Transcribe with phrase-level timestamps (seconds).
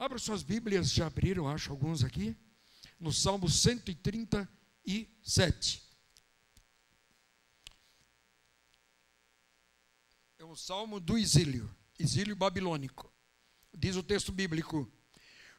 [0.00, 2.36] Abra suas Bíblias, já abriram, acho alguns aqui,
[3.00, 5.82] no Salmo 137.
[10.38, 13.12] É o Salmo do exílio, exílio babilônico.
[13.76, 14.88] Diz o texto bíblico: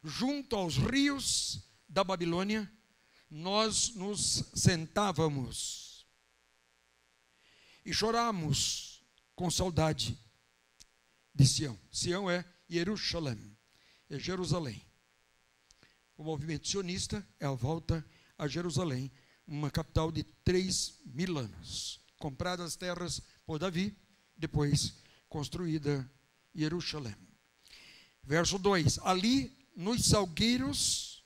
[0.02, 2.72] junto aos rios da Babilônia,
[3.30, 6.06] nós nos sentávamos
[7.84, 9.04] e choramos
[9.34, 10.18] com saudade
[11.34, 11.78] de Sião.
[11.92, 13.59] Sião é Jerusalém,
[14.10, 14.84] é Jerusalém.
[16.16, 18.04] O movimento sionista é a volta
[18.36, 19.10] a Jerusalém,
[19.46, 22.00] uma capital de três mil anos.
[22.18, 23.96] Compradas as terras por Davi,
[24.36, 24.94] depois
[25.28, 26.10] construída
[26.54, 27.16] Jerusalém.
[28.22, 31.24] Verso 2: Ali nos salgueiros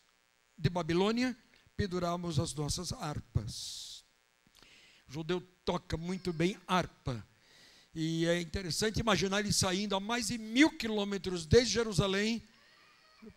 [0.56, 1.36] de Babilônia
[1.76, 4.04] penduramos as nossas harpas.
[5.08, 7.26] O judeu toca muito bem harpa.
[7.94, 12.42] E é interessante imaginar ele saindo a mais de mil quilômetros desde Jerusalém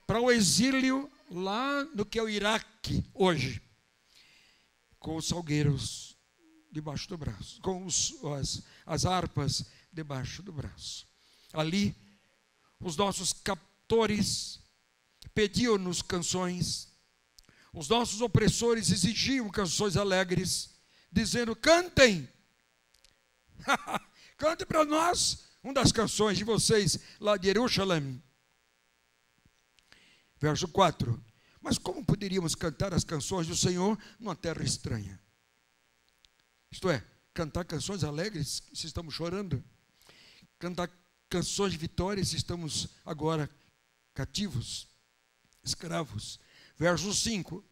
[0.05, 3.61] para o exílio lá no que é o Iraque hoje,
[4.99, 6.17] com os salgueiros
[6.71, 11.07] debaixo do braço, com os, as, as harpas debaixo do braço.
[11.53, 11.95] Ali,
[12.79, 14.59] os nossos captores
[15.33, 16.87] pediam-nos canções,
[17.73, 20.69] os nossos opressores exigiam canções alegres,
[21.11, 22.29] dizendo: cantem,
[24.37, 28.21] cante para nós uma das canções de vocês lá de Jerusalém.
[30.39, 31.23] Verso 4:
[31.61, 35.19] Mas como poderíamos cantar as canções do Senhor numa terra estranha?
[36.71, 39.63] Isto é, cantar canções alegres se estamos chorando,
[40.59, 40.89] cantar
[41.29, 43.49] canções de vitória se estamos agora
[44.13, 44.87] cativos
[45.63, 46.39] escravos.
[46.75, 47.63] Verso 5.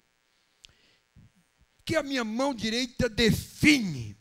[1.84, 4.18] Que a minha mão direita define.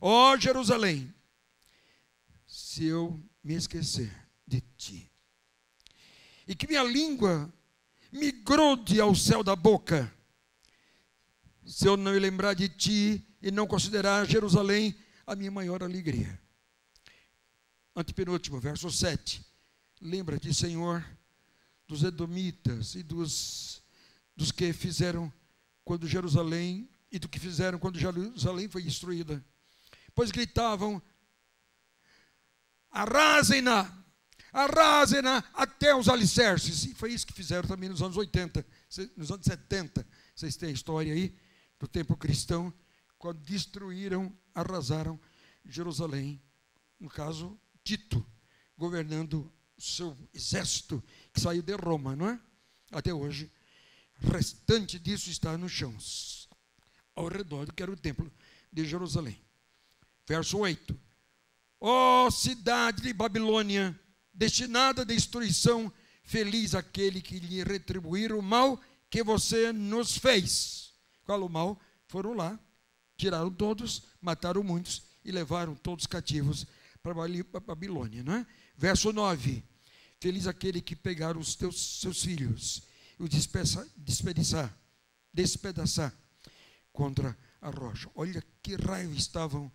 [0.00, 1.14] Ó Jerusalém,
[2.46, 4.12] se eu me esquecer
[4.46, 5.10] de ti,
[6.46, 7.52] e que minha língua
[8.12, 10.12] me grude ao céu da boca,
[11.64, 14.94] se eu não me lembrar de ti e não considerar Jerusalém
[15.26, 16.38] a minha maior alegria.
[17.96, 19.44] Antepenúltimo, verso 7
[20.00, 21.02] Lembra-te, Senhor,
[21.88, 23.82] dos Edomitas e dos,
[24.36, 25.32] dos que fizeram
[25.82, 29.42] quando Jerusalém, e do que fizeram quando Jerusalém foi destruída.
[30.14, 31.00] Pois gritavam:
[32.90, 34.03] arrasem-na,
[34.54, 36.84] arrasem-na até os alicerces.
[36.84, 38.64] E foi isso que fizeram também nos anos 80,
[39.16, 40.06] nos anos 70.
[40.34, 41.36] Vocês têm a história aí
[41.78, 42.72] do tempo cristão,
[43.18, 45.20] quando destruíram, arrasaram
[45.64, 46.40] Jerusalém.
[47.00, 48.24] No caso, Tito,
[48.78, 52.40] governando seu exército que saiu de Roma, não é?
[52.92, 53.50] Até hoje,
[54.20, 56.48] restante disso está nos chãos,
[57.16, 58.32] ao redor do que era o templo
[58.72, 59.40] de Jerusalém.
[60.26, 60.98] Verso 8:
[61.80, 63.98] Ó oh, cidade de Babilônia,
[64.34, 65.92] destinada à destruição,
[66.24, 70.92] feliz aquele que lhe retribuir o mal que você nos fez.
[71.24, 71.80] Qual o mal?
[72.08, 72.58] Foram lá,
[73.16, 76.66] tiraram todos, mataram muitos e levaram todos cativos
[77.02, 77.14] para
[77.60, 78.46] Babilônia, não é?
[78.76, 79.62] Verso 9:
[80.20, 82.82] Feliz aquele que pegar os teus seus filhos
[83.18, 83.30] e os
[83.96, 84.78] despedaçar,
[85.32, 86.14] despedaçar
[86.92, 88.10] contra a rocha.
[88.14, 89.70] Olha que raiva estavam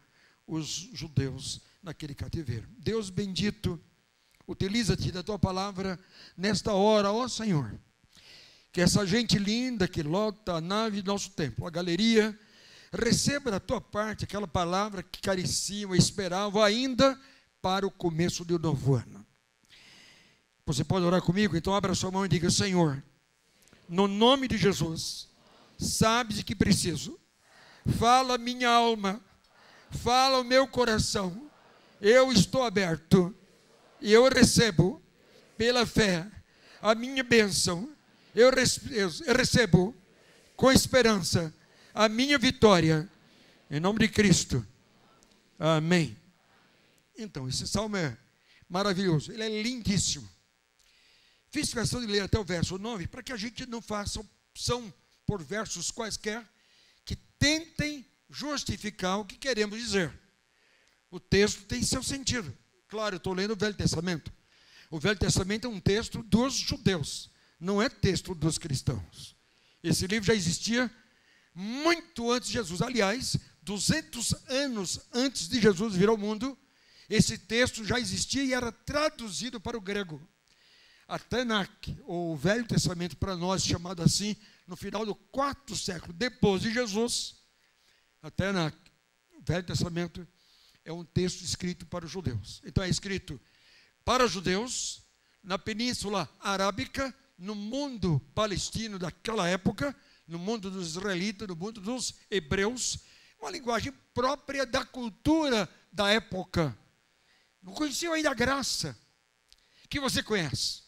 [0.46, 2.68] os judeus naquele cativeiro.
[2.78, 3.80] Deus bendito,
[4.50, 6.00] utiliza-te da tua palavra
[6.36, 7.80] nesta hora, ó Senhor.
[8.72, 12.38] Que essa gente linda que lota a nave do nosso templo, a galeria,
[12.92, 17.20] receba da tua parte aquela palavra que careciam, esperavam ainda
[17.62, 19.26] para o começo do novo ano.
[20.66, 21.56] Você pode orar comigo?
[21.56, 23.04] Então abra sua mão e diga: Senhor,
[23.88, 25.30] no nome de Jesus,
[25.78, 27.20] sabes de que preciso.
[27.98, 29.22] Fala minha alma,
[29.92, 31.50] fala o meu coração.
[32.02, 33.36] Eu estou aberto
[34.02, 35.02] e eu recebo
[35.58, 36.30] pela fé
[36.82, 37.94] a minha bênção.
[38.34, 38.52] Eu
[39.36, 39.96] recebo
[40.56, 41.54] com esperança
[41.94, 43.10] a minha vitória.
[43.70, 44.66] Em nome de Cristo.
[45.58, 46.18] Amém.
[47.18, 48.18] Então, esse salmo é
[48.70, 50.30] maravilhoso, ele é lindíssimo.
[51.51, 54.94] Fiz questão de ler até o verso 9, para que a gente não faça opção
[55.25, 56.48] por versos quaisquer
[57.04, 60.13] que tentem justificar o que queremos dizer.
[61.10, 62.56] O texto tem seu sentido.
[62.89, 64.33] Claro, eu estou lendo o Velho Testamento.
[64.89, 69.36] O Velho Testamento é um texto dos judeus, não é texto dos cristãos.
[69.83, 70.91] Esse livro já existia
[71.53, 72.81] muito antes de Jesus.
[72.81, 76.57] Aliás, 200 anos antes de Jesus vir ao mundo,
[77.07, 80.19] esse texto já existia e era traduzido para o grego.
[81.07, 86.63] A Tanakh, ou Velho Testamento para nós, chamado assim, no final do quarto século depois
[86.63, 87.36] de Jesus,
[88.21, 88.77] a Tanakh,
[89.38, 90.27] o Velho Testamento,
[90.89, 92.62] é um texto escrito para os judeus.
[92.65, 93.39] Então é escrito
[94.03, 95.03] para judeus,
[95.44, 99.95] na Península Arábica, no mundo palestino daquela época,
[100.27, 102.97] no mundo dos israelitas, no mundo dos hebreus,
[103.39, 106.75] uma linguagem própria da cultura da época.
[107.62, 108.97] Não conheciam ainda a graça
[109.88, 110.81] que você conhece.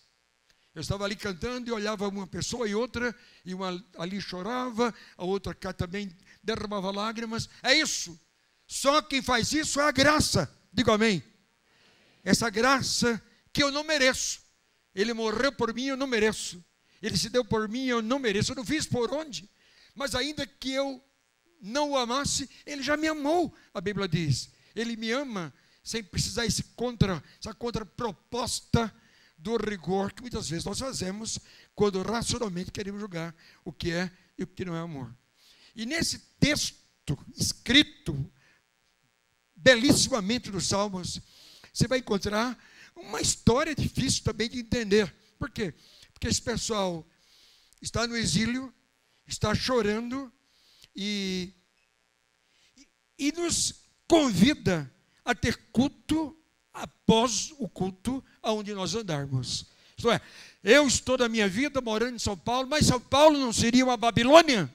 [0.74, 3.16] Eu estava ali cantando e olhava uma pessoa e outra,
[3.46, 6.12] e uma ali chorava, a outra cá também
[6.42, 7.48] derramava lágrimas.
[7.62, 8.20] É isso.
[8.72, 10.50] Só quem faz isso é a graça.
[10.72, 11.22] Digo amém.
[12.24, 13.22] Essa graça
[13.52, 14.40] que eu não mereço.
[14.96, 16.64] Ele morreu por mim, eu não mereço.
[17.02, 18.54] Ele se deu por mim, eu não mereço.
[18.54, 19.50] Eu não fiz por onde.
[19.94, 21.04] Mas ainda que eu
[21.62, 24.50] não o amasse, ele já me amou, a Bíblia diz.
[24.74, 25.54] Ele me ama
[25.84, 28.90] sem precisar esse contra, essa contraproposta
[29.38, 31.40] do rigor que muitas vezes nós fazemos
[31.76, 33.36] quando racionalmente queremos julgar
[33.66, 35.14] o que é e o que não é amor.
[35.76, 36.80] E nesse texto
[37.36, 38.32] escrito
[39.62, 41.22] belíssimamente nos Salmos,
[41.72, 42.58] você vai encontrar
[42.96, 45.14] uma história difícil também de entender.
[45.38, 45.74] Por quê?
[46.14, 47.08] Porque esse pessoal
[47.82, 48.74] está no exílio,
[49.28, 50.32] está chorando
[50.96, 51.54] e,
[53.18, 53.76] e nos
[54.08, 54.92] convida
[55.24, 56.38] a ter culto
[56.74, 59.66] após o culto aonde nós andarmos.
[59.96, 60.20] Isto é,
[60.64, 63.98] eu estou na minha vida morando em São Paulo, mas São Paulo não seria uma
[63.98, 64.72] Babilônia?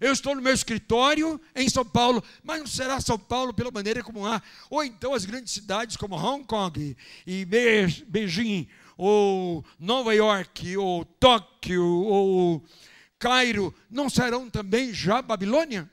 [0.00, 4.02] Eu estou no meu escritório em São Paulo, mas não será São Paulo pela maneira
[4.02, 4.42] como há.
[4.68, 6.96] Ou então as grandes cidades como Hong Kong
[7.26, 12.64] e Beijing, ou Nova York, ou Tóquio, ou
[13.18, 15.90] Cairo, não serão também já Babilônia?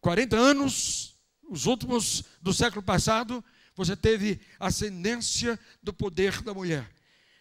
[0.00, 1.16] 40 anos,
[1.48, 3.44] os últimos do século passado,
[3.74, 6.88] você teve ascendência do poder da mulher.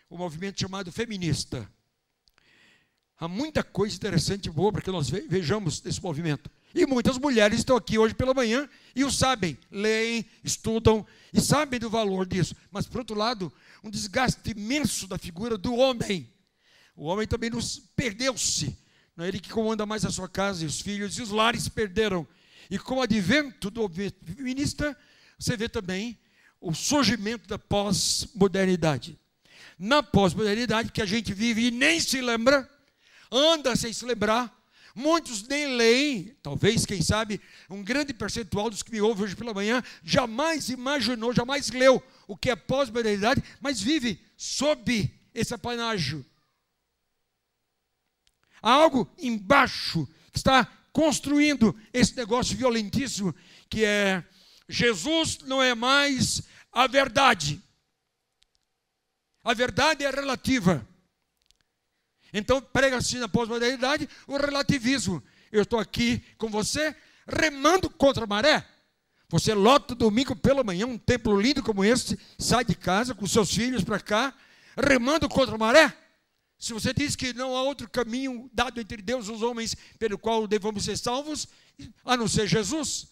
[0.10, 1.70] O movimento chamado feminista.
[3.18, 6.50] Há muita coisa interessante e boa para que nós vejamos desse movimento.
[6.74, 11.80] E muitas mulheres estão aqui hoje pela manhã e o sabem, leem, estudam e sabem
[11.80, 12.54] do valor disso.
[12.70, 13.52] Mas, por outro lado,
[13.82, 16.30] um desgaste imenso da figura do homem.
[16.94, 18.78] O homem também nos perdeu-se.
[19.18, 22.28] É ele que comanda mais a sua casa e os filhos e os lares perderam.
[22.70, 24.98] E com o advento do feminista,
[25.40, 26.20] você vê também
[26.60, 29.18] o surgimento da pós-modernidade.
[29.80, 32.70] Na pós-modernidade, que a gente vive e nem se lembra,
[33.32, 34.54] anda sem se lembrar,
[34.96, 39.54] muitos nem leem, talvez, quem sabe, um grande percentual dos que me ouvem hoje pela
[39.54, 46.26] manhã jamais imaginou, jamais leu o que é pós-modernidade, mas vive sob esse apanágio.
[48.62, 53.36] Há algo embaixo que está construindo esse negócio violentíssimo
[53.70, 54.24] que é
[54.68, 57.62] Jesus não é mais a verdade.
[59.44, 60.88] A verdade é relativa.
[62.38, 65.24] Então prega-se na pós-modernidade o relativismo.
[65.50, 66.94] Eu estou aqui com você
[67.26, 68.68] remando contra a maré.
[69.30, 73.56] Você lota domingo pela manhã um templo lindo como este, sai de casa com seus
[73.56, 74.36] filhos para cá,
[74.78, 75.98] remando contra a maré.
[76.60, 80.18] Se você diz que não há outro caminho dado entre Deus e os homens pelo
[80.18, 81.48] qual devemos ser salvos,
[82.04, 83.08] a não ser Jesus,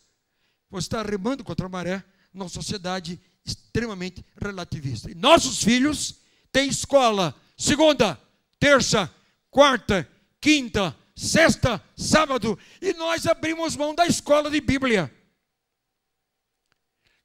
[0.69, 2.03] você está remando contra a maré
[2.33, 5.09] numa sociedade extremamente relativista.
[5.09, 6.15] E nossos filhos
[6.51, 8.19] têm escola segunda,
[8.63, 9.13] terça,
[9.51, 15.13] quarta, quinta, sexta, sábado, e nós abrimos mão da escola de Bíblia.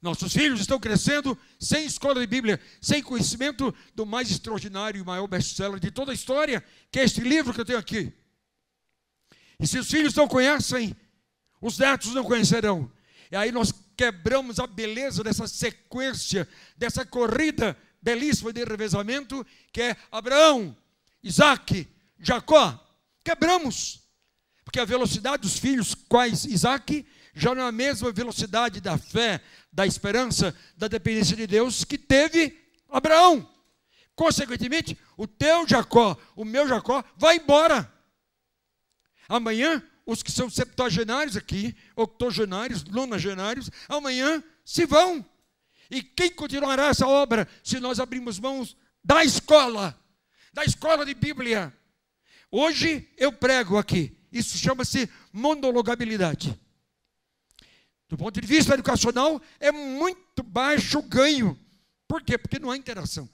[0.01, 5.27] Nossos filhos estão crescendo sem escola de Bíblia, sem conhecimento do mais extraordinário e maior
[5.27, 6.61] best-seller de toda a história,
[6.91, 8.11] que é este livro que eu tenho aqui.
[9.57, 10.93] E se os filhos não conhecem,
[11.61, 12.91] os netos não conhecerão.
[13.31, 19.95] E aí nós quebramos a beleza dessa sequência, dessa corrida belíssima de revezamento, que é
[20.11, 20.75] Abraão,
[21.23, 21.87] Isaac,
[22.19, 22.79] Jacó.
[23.23, 24.01] Quebramos.
[24.63, 29.41] Porque a velocidade dos filhos, quais Isaac, já não é a mesma velocidade da fé,
[29.71, 32.57] da esperança, da dependência de Deus que teve
[32.89, 33.49] Abraão.
[34.15, 37.91] Consequentemente, o teu Jacó, o meu Jacó, vai embora.
[39.27, 45.25] Amanhã, os que são septuagenários aqui, octogenários, nonagenários, amanhã se vão.
[45.89, 49.99] E quem continuará essa obra se nós abrirmos mãos da escola,
[50.53, 51.73] da escola de Bíblia?
[52.51, 56.59] Hoje eu prego aqui, isso chama-se monologabilidade.
[58.07, 61.57] Do ponto de vista educacional, é muito baixo o ganho.
[62.07, 62.37] Por quê?
[62.37, 63.29] Porque não há interação.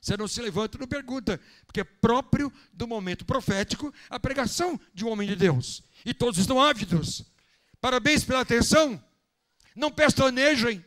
[0.00, 4.80] Você não se levanta e não pergunta, porque é próprio do momento profético a pregação
[4.94, 5.82] de um homem de Deus.
[6.04, 7.24] E todos estão ávidos.
[7.80, 9.02] Parabéns pela atenção.
[9.74, 10.84] Não pestanejem.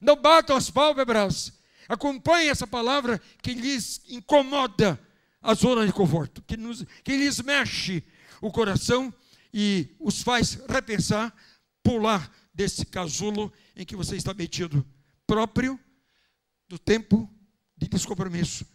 [0.00, 1.52] Não batam as pálpebras.
[1.88, 5.00] Acompanhem essa palavra que lhes incomoda
[5.40, 8.04] a zona de conforto, que, nos, que lhes mexe
[8.40, 9.12] o coração
[9.52, 11.34] e os faz repensar
[11.82, 14.84] pular desse casulo em que você está metido
[15.26, 15.78] próprio
[16.68, 17.28] do tempo
[17.76, 18.66] de descompromisso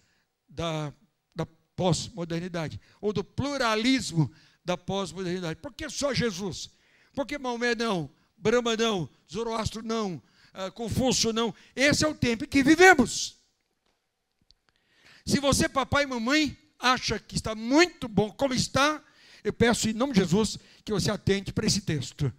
[0.49, 0.91] da,
[1.35, 4.31] da pós-modernidade, ou do pluralismo
[4.63, 5.59] da pós-modernidade.
[5.59, 6.69] Por que só Jesus?
[7.13, 8.09] Por que Maomé não?
[8.37, 9.09] Brahma não?
[9.31, 10.21] Zoroastro não?
[10.53, 11.53] Uh, Confúcio não?
[11.75, 13.37] Esse é o tempo em que vivemos.
[15.25, 19.01] Se você, papai e mamãe, acha que está muito bom como está,
[19.43, 22.31] eu peço em nome de Jesus que você atente para esse texto.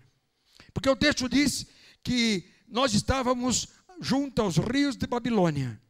[0.72, 1.66] Porque o texto diz
[2.02, 3.68] que nós estávamos
[4.00, 5.80] junto aos rios de Babilônia.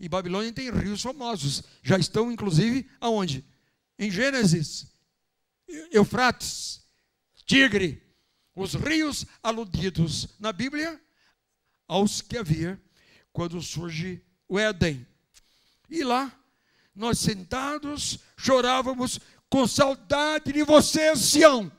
[0.00, 1.62] E Babilônia tem rios famosos.
[1.82, 3.44] Já estão, inclusive, aonde?
[3.98, 4.86] Em Gênesis,
[5.90, 6.82] Eufrates,
[7.46, 8.02] Tigre,
[8.54, 11.00] os rios aludidos na Bíblia
[11.92, 12.80] aos que havia
[13.34, 15.06] quando surge o Éden.
[15.90, 16.32] E lá,
[16.94, 19.20] nós sentados, chorávamos
[19.50, 21.70] com saudade de você, Sião.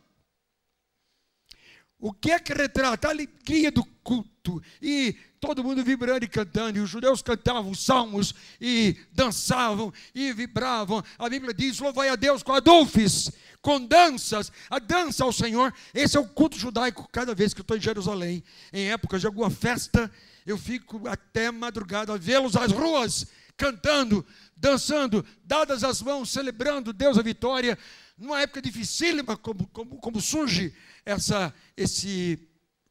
[1.97, 3.07] O que é que retrata?
[3.07, 4.32] A alegria do culto.
[4.81, 6.77] E todo mundo vibrando e cantando.
[6.77, 11.03] E os judeus cantavam salmos e dançavam e vibravam.
[11.17, 13.31] A Bíblia diz: louvai a Deus com adulfes,
[13.61, 15.73] com danças, a dança ao Senhor.
[15.93, 17.07] Esse é o culto judaico.
[17.11, 20.11] Cada vez que eu estou em Jerusalém, em épocas de alguma festa,
[20.45, 24.25] eu fico até madrugada a vê-los às ruas, cantando,
[24.57, 27.77] dançando, dadas as mãos, celebrando Deus a vitória.
[28.17, 30.73] Numa época dificílima, como, como, como surge
[31.05, 32.39] essa, esse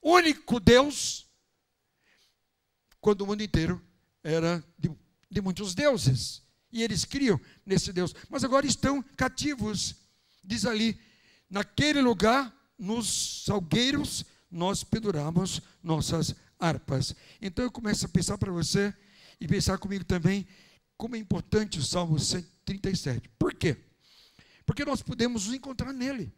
[0.02, 1.21] único Deus,
[3.02, 3.82] quando o mundo inteiro
[4.22, 4.90] era de,
[5.28, 6.40] de muitos deuses.
[6.72, 8.14] E eles criam nesse Deus.
[8.30, 9.96] Mas agora estão cativos.
[10.42, 10.98] Diz ali,
[11.50, 17.14] naquele lugar, nos salgueiros, nós penduramos nossas harpas.
[17.42, 18.94] Então eu começo a pensar para você
[19.40, 20.46] e pensar comigo também
[20.96, 23.28] como é importante o Salmo 137.
[23.36, 23.76] Por quê?
[24.64, 26.32] Porque nós podemos nos encontrar nele.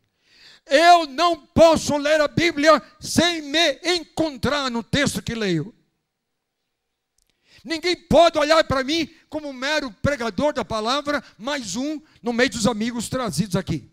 [0.66, 5.75] Eu não posso ler a Bíblia sem me encontrar no texto que leio.
[7.64, 12.50] Ninguém pode olhar para mim como um mero pregador da palavra, mais um no meio
[12.50, 13.90] dos amigos trazidos aqui.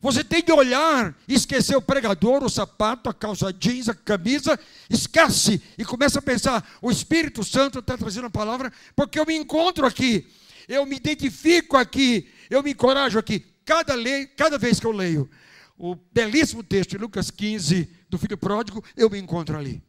[0.00, 4.58] Você tem que olhar, esquecer o pregador, o sapato, a calça jeans, a camisa,
[4.88, 9.36] esquece e começa a pensar: o Espírito Santo está trazendo a palavra, porque eu me
[9.36, 10.26] encontro aqui,
[10.66, 13.44] eu me identifico aqui, eu me encorajo aqui.
[13.66, 15.28] Cada, lei, cada vez que eu leio
[15.76, 19.82] o belíssimo texto de Lucas 15 do filho pródigo, eu me encontro ali.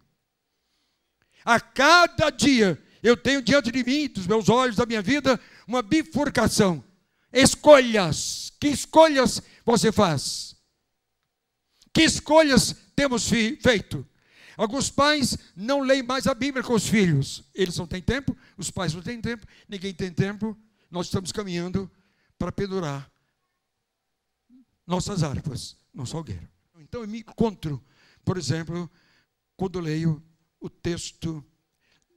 [1.43, 5.81] A cada dia eu tenho diante de mim, dos meus olhos, da minha vida, uma
[5.81, 6.83] bifurcação.
[7.33, 8.51] Escolhas.
[8.59, 10.55] Que escolhas você faz?
[11.93, 14.07] Que escolhas temos feito?
[14.55, 17.43] Alguns pais não leem mais a Bíblia com os filhos.
[17.55, 20.57] Eles não têm tempo, os pais não têm tempo, ninguém tem tempo.
[20.89, 21.89] Nós estamos caminhando
[22.37, 23.09] para pendurar
[24.85, 26.47] nossas harpas no salgueiro.
[26.79, 27.83] Então eu me encontro,
[28.23, 28.91] por exemplo,
[29.55, 30.21] quando leio
[30.61, 31.43] o texto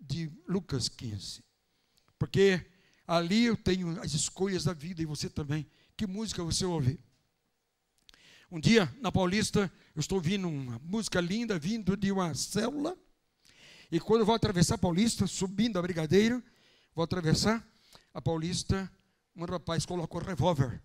[0.00, 1.42] de Lucas 15.
[2.18, 2.64] Porque
[3.06, 5.66] ali eu tenho as escolhas da vida e você também.
[5.96, 7.00] Que música você ouve?
[8.50, 12.96] Um dia, na Paulista, eu estou ouvindo uma música linda, vindo de uma célula.
[13.90, 16.42] E quando eu vou atravessar a Paulista, subindo a Brigadeiro,
[16.94, 17.66] vou atravessar
[18.12, 18.90] a Paulista,
[19.34, 20.80] um rapaz colocou um revólver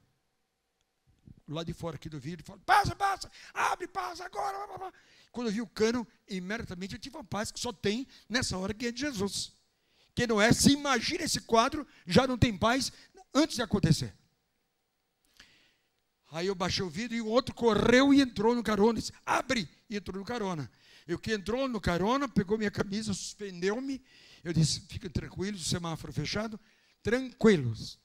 [1.50, 4.68] lá de fora aqui do vidro, e fala, passa, passa, abre, passa agora.
[4.68, 4.94] Blá, blá.
[5.32, 8.74] Quando eu vi o cano, imediatamente eu tive uma paz que só tem nessa hora
[8.74, 9.52] que é de Jesus.
[10.16, 12.92] Que não é, se imagina esse quadro, já não tem paz
[13.34, 14.14] antes de acontecer.
[16.32, 19.00] Aí eu baixei o vidro e o outro correu e entrou no carona.
[19.00, 19.68] Disse, abre!
[19.90, 20.70] E entrou no carona.
[21.08, 24.02] E o que entrou no carona, pegou minha camisa, suspendeu-me.
[24.44, 26.60] Eu disse, fiquem tranquilos, o semáforo fechado.
[27.02, 27.98] Tranquilos.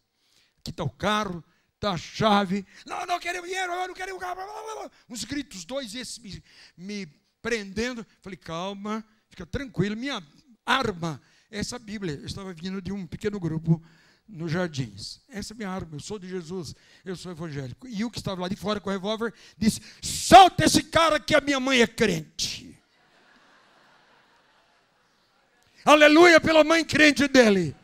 [0.59, 1.45] Aqui está o carro,
[1.85, 2.67] da chave.
[2.87, 4.91] Não, não quero dinheiro, eu não quero carro.
[5.09, 6.43] Uns gritos, dois esses me,
[6.77, 7.07] me
[7.43, 8.07] prendendo.
[8.23, 9.95] Falei, calma, fica tranquilo.
[9.95, 10.23] Minha
[10.65, 12.15] arma, essa Bíblia.
[12.15, 13.83] Eu estava vindo de um pequeno grupo
[14.27, 15.21] nos jardins.
[15.29, 16.75] Essa é minha arma, eu sou de Jesus,
[17.05, 17.87] eu sou evangélico.
[17.87, 21.35] E o que estava lá de fora com o revólver disse: solta esse cara que
[21.35, 22.81] a minha mãe é crente.
[25.85, 27.77] Aleluia pela mãe crente dele.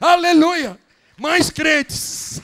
[0.00, 0.80] Aleluia
[1.22, 2.42] mais crentes.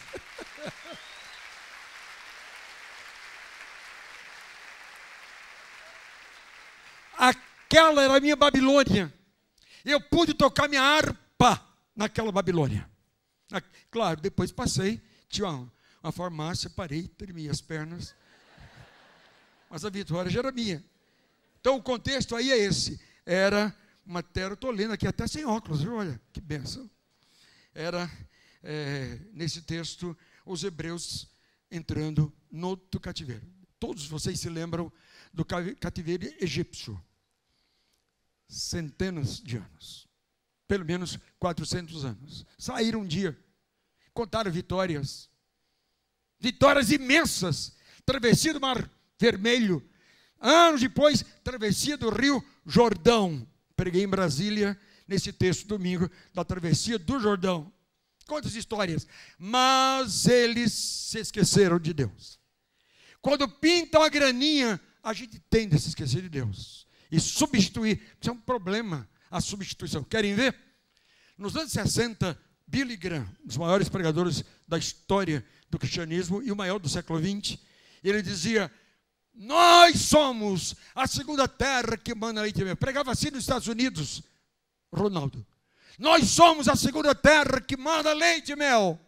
[7.19, 9.13] Aquela era a minha Babilônia.
[9.85, 11.61] Eu pude tocar minha harpa
[11.95, 12.89] naquela Babilônia.
[13.91, 18.15] Claro, depois passei, tinha uma, farmácia, parei, tremi as pernas.
[19.69, 20.85] Mas a vitória já era minha.
[21.61, 23.01] Então o contexto aí é esse.
[23.27, 23.75] Era
[24.07, 24.25] uma
[24.71, 25.97] lendo aqui até sem óculos, viu?
[25.97, 26.89] olha, que benção.
[27.75, 28.09] Era
[28.63, 31.29] é, nesse texto os hebreus
[31.71, 33.47] entrando no cativeiro.
[33.79, 34.93] Todos vocês se lembram
[35.33, 37.01] do cativeiro egípcio.
[38.49, 40.09] Centenas de anos.
[40.67, 42.47] Pelo menos 400 anos.
[42.59, 43.39] Saíram um dia.
[44.13, 45.31] Contaram vitórias.
[46.41, 47.77] Vitórias imensas.
[48.05, 49.87] Travessia do Mar Vermelho.
[50.41, 53.47] Anos depois, travessia do Rio Jordão.
[53.77, 57.73] Preguei em Brasília nesse texto domingo da travessia do Jordão.
[58.29, 59.07] Quantas histórias.
[59.39, 62.39] Mas eles se esqueceram de Deus.
[63.23, 66.87] Quando pintam a graninha, a gente tende a se esquecer de Deus.
[67.11, 68.01] E substituir.
[68.21, 70.05] Isso é um problema, a substituição.
[70.05, 70.55] Querem ver?
[71.39, 76.57] Nos anos 60, Billy Graham, um dos maiores pregadores da história do cristianismo e o
[76.57, 77.59] maior do século XX,
[78.05, 78.71] ele dizia:
[79.33, 82.77] Nós somos a segunda terra que manda leite e mel.
[82.77, 84.23] Pregava assim nos Estados Unidos,
[84.93, 85.47] Ronaldo.
[85.99, 88.99] Nós somos a segunda terra que manda leite e mel.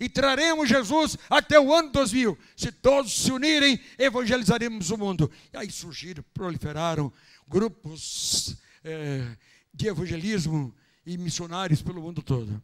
[0.00, 2.38] E traremos Jesus até o ano 2000.
[2.56, 5.30] Se todos se unirem, evangelizaremos o mundo.
[5.52, 7.12] E aí surgiram, proliferaram
[7.46, 9.36] grupos é,
[9.72, 10.74] de evangelismo
[11.06, 12.62] e missionários pelo mundo todo.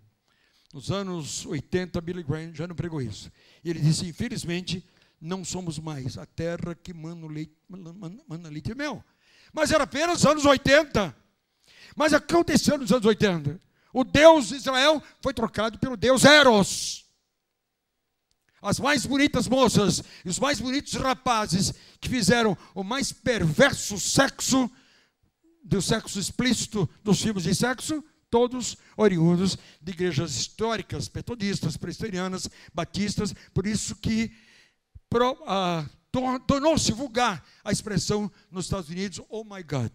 [0.73, 3.31] Nos anos 80, Billy Graham já não pregou isso.
[3.65, 4.85] Ele disse: infelizmente,
[5.21, 9.05] não somos mais a terra que manda leite, manda leite e mel.
[9.53, 11.15] Mas era apenas os anos 80.
[11.97, 13.61] Mas aconteceu nos anos 80.
[13.93, 17.05] O Deus de Israel foi trocado pelo Deus Eros.
[18.63, 24.71] As mais bonitas moças e os mais bonitos rapazes que fizeram o mais perverso sexo,
[25.65, 33.35] do sexo explícito dos filmes de sexo, todos oriundos de igrejas históricas, metodistas, presbiterianas, batistas,
[33.53, 34.31] por isso que
[35.47, 35.85] ah,
[36.47, 39.91] tornou-se vulgar a expressão nos Estados Unidos, oh my God.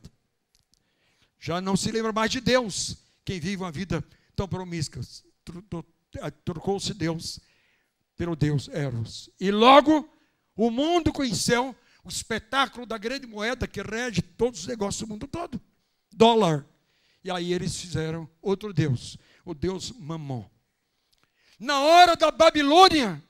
[1.40, 2.98] Já não se lembra mais de Deus.
[3.24, 4.04] Quem vive uma vida
[4.36, 5.02] tão promíscua.
[6.44, 7.40] Trocou-se Deus
[8.16, 9.30] pelo Deus Eros.
[9.40, 10.10] E logo
[10.56, 15.28] o mundo conheceu o espetáculo da grande moeda que rege todos os negócios do mundo
[15.28, 15.60] todo.
[16.12, 16.66] Dólar.
[17.24, 20.48] E aí eles fizeram outro Deus, o Deus Mamon.
[21.60, 23.22] Na hora da Babilônia,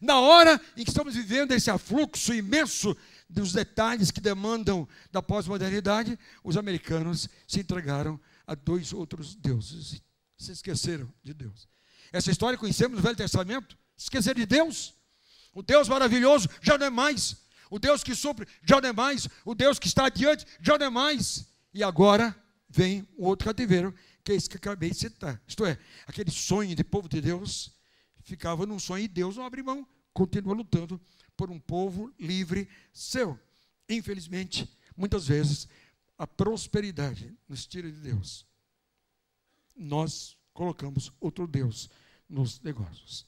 [0.00, 2.96] na hora em que estamos vivendo esse afluxo imenso
[3.28, 10.02] dos detalhes que demandam da pós-modernidade, os americanos se entregaram a dois outros deuses.
[10.36, 11.68] Se esqueceram de Deus.
[12.12, 13.76] Essa história conhecemos no Velho Testamento.
[13.96, 14.94] Esquecer de Deus.
[15.52, 17.36] O Deus maravilhoso já não é mais.
[17.70, 19.28] O Deus que supre já não é mais.
[19.44, 21.46] O Deus que está adiante já não é mais.
[21.72, 22.36] E agora
[22.68, 25.40] vem o outro cativeiro, que é esse que acabei de citar.
[25.46, 27.72] Isto é, aquele sonho de povo de Deus
[28.22, 31.00] ficava num sonho e Deus não abre mão, continua lutando
[31.36, 33.38] por um povo livre seu.
[33.88, 35.68] Infelizmente, muitas vezes,
[36.16, 38.46] a prosperidade nos tira de Deus.
[39.76, 41.90] Nós colocamos outro Deus
[42.28, 43.26] nos negócios.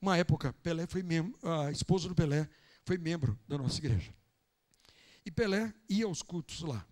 [0.00, 2.48] Uma época, Pelé foi membro, a esposa do Pelé
[2.84, 4.14] foi membro da nossa igreja.
[5.24, 6.86] E Pelé ia aos cultos lá.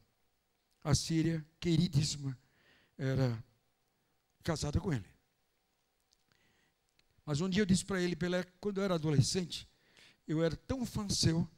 [0.82, 2.38] A Síria, queridíssima,
[2.98, 3.42] era
[4.42, 5.08] casada com ele.
[7.24, 9.66] Mas um dia eu disse para ele, Pelé, quando eu era adolescente,
[10.26, 11.48] eu era tão fã seu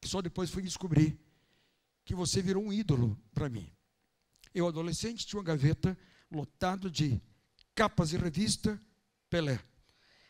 [0.00, 1.18] que só depois fui descobrir
[2.04, 3.70] que você virou um ídolo para mim.
[4.54, 5.96] Eu, adolescente, tinha uma gaveta
[6.30, 7.20] lotada de
[7.74, 8.80] capas de revista
[9.28, 9.60] Pelé,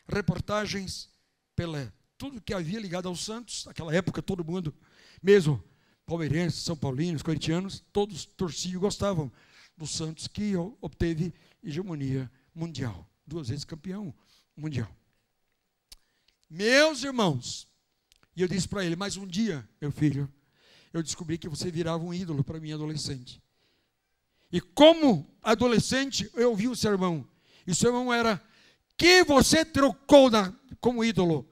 [0.07, 1.09] reportagens
[1.55, 4.73] Pelé, tudo que havia ligado aos Santos, naquela época todo mundo,
[5.21, 5.63] mesmo
[6.05, 9.31] palmeirenses, são paulinos, corintianos, todos torciam e gostavam
[9.75, 14.13] do Santos que obteve hegemonia mundial, duas vezes campeão
[14.55, 14.93] mundial.
[16.49, 17.67] Meus irmãos,
[18.35, 20.31] e eu disse para ele: Mas um dia, meu filho,
[20.93, 23.41] eu descobri que você virava um ídolo para mim, adolescente.
[24.51, 27.27] E como adolescente, eu ouvi um sermão.
[27.65, 28.41] E o sermão era:
[28.97, 31.47] Que você trocou na, como ídolo?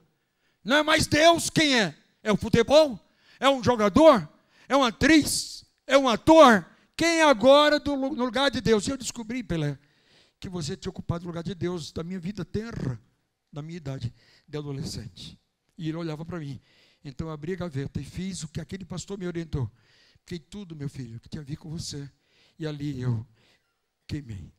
[0.62, 1.96] Não é mais Deus quem é?
[2.22, 2.98] É o futebol?
[3.38, 4.28] É um jogador?
[4.68, 5.64] É uma atriz?
[5.86, 6.66] É um ator?
[6.96, 8.86] Quem é agora do, no lugar de Deus?
[8.86, 9.78] E eu descobri, Pelé,
[10.38, 13.00] que você tinha ocupado o lugar de Deus da minha vida terra,
[13.50, 14.12] da minha idade
[14.46, 15.40] de adolescente.
[15.80, 16.60] E ele olhava para mim.
[17.02, 19.68] Então eu abri a gaveta e fiz o que aquele pastor me orientou.
[20.18, 22.06] Fiquei tudo, meu filho, que tinha a ver com você.
[22.58, 23.26] E ali eu
[24.06, 24.52] queimei.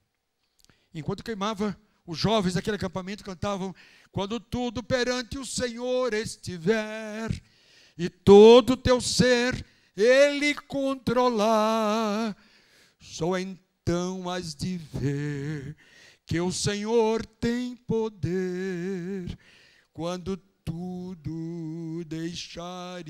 [0.92, 3.72] Enquanto queimava, os jovens daquele acampamento cantavam:
[4.12, 7.30] Quando tudo perante o Senhor estiver,
[7.96, 9.64] e todo o teu ser
[9.96, 12.36] Ele controlar,
[13.00, 15.78] só então has de ver
[16.26, 19.38] que o Senhor tem poder.
[19.94, 23.06] Quando tudo deixares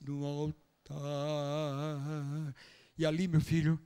[0.00, 0.94] no altar.
[2.96, 3.80] E ali, meu filho,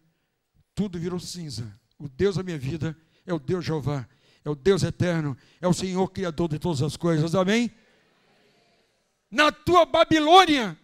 [0.74, 1.78] tudo virou cinza.
[1.98, 4.08] O Deus da minha vida é o Deus Jeová,
[4.44, 7.34] é o Deus eterno, é o Senhor Criador de todas as coisas.
[7.34, 7.70] Amém?
[9.30, 10.78] na tua Babilônia.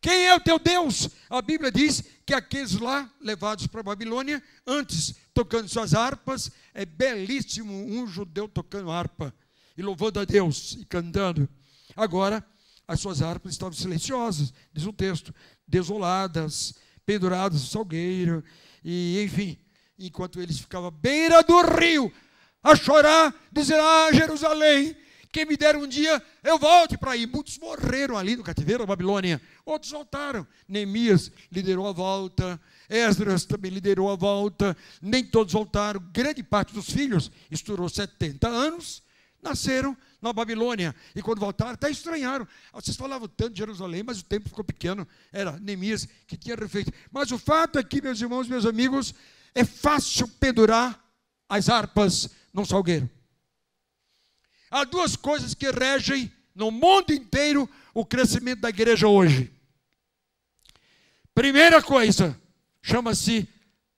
[0.00, 1.08] Quem é o teu Deus?
[1.30, 6.84] A Bíblia diz que aqueles lá levados para a Babilônia, antes tocando suas harpas, é
[6.84, 9.34] belíssimo um judeu tocando harpa
[9.76, 11.48] e louvando a Deus e cantando.
[11.96, 12.44] Agora,
[12.86, 15.34] as suas harpas estavam silenciosas, diz o texto,
[15.66, 16.74] desoladas,
[17.06, 18.44] penduradas no salgueiro,
[18.84, 19.58] e enfim,
[19.98, 22.12] enquanto eles ficavam à beira do rio,
[22.62, 24.96] a chorar, dizer: Ah, Jerusalém,
[25.34, 27.26] quem me der um dia, eu volte para aí.
[27.26, 30.46] Muitos morreram ali no cativeiro da Babilônia, outros voltaram.
[30.68, 36.00] Neemias liderou a volta, Esdras também liderou a volta, nem todos voltaram.
[36.12, 39.02] Grande parte dos filhos estourou 70 anos,
[39.44, 40.94] nasceram na Babilônia.
[41.14, 42.48] E quando voltaram, até estranharam.
[42.72, 45.06] Vocês falavam tanto de Jerusalém, mas o tempo ficou pequeno.
[45.30, 46.92] Era Neemias que tinha refeito.
[47.12, 49.14] Mas o fato é que, meus irmãos, meus amigos,
[49.54, 50.98] é fácil pendurar
[51.48, 53.08] as harpas num salgueiro.
[54.70, 59.52] Há duas coisas que regem no mundo inteiro o crescimento da igreja hoje.
[61.34, 62.40] Primeira coisa,
[62.82, 63.48] chama-se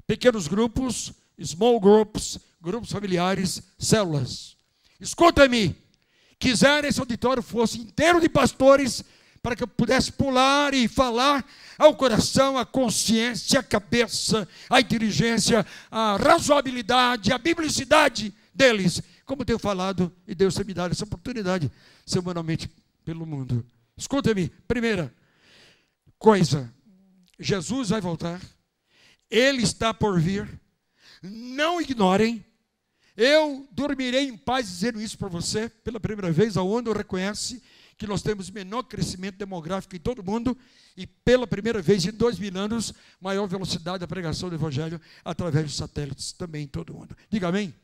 [0.07, 4.56] pequenos grupos, small groups, grupos familiares, células.
[5.01, 5.77] Escuta-me,
[6.39, 9.05] quiser esse auditório fosse inteiro de pastores,
[9.43, 11.45] para que eu pudesse pular e falar
[11.79, 19.59] ao coração, à consciência, à cabeça, à inteligência, à razoabilidade, à biblicidade deles como tenho
[19.59, 21.71] falado, e Deus tem me dado essa oportunidade
[22.07, 22.71] semanalmente
[23.05, 23.67] pelo mundo.
[23.97, 25.13] Escuta-me, primeira
[26.17, 26.73] coisa:
[27.39, 28.41] Jesus vai voltar,
[29.29, 30.49] Ele está por vir,
[31.21, 32.43] não ignorem.
[33.17, 37.63] Eu dormirei em paz dizendo isso para você, pela primeira vez, a ONU reconhece
[37.97, 40.57] que nós temos menor crescimento demográfico em todo o mundo
[40.97, 45.65] e, pela primeira vez em dois mil anos, maior velocidade da pregação do Evangelho através
[45.65, 47.17] dos satélites também em todo o mundo.
[47.31, 47.75] Diga amém.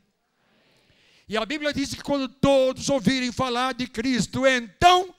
[1.27, 5.15] E a Bíblia diz que quando todos ouvirem falar de Cristo, então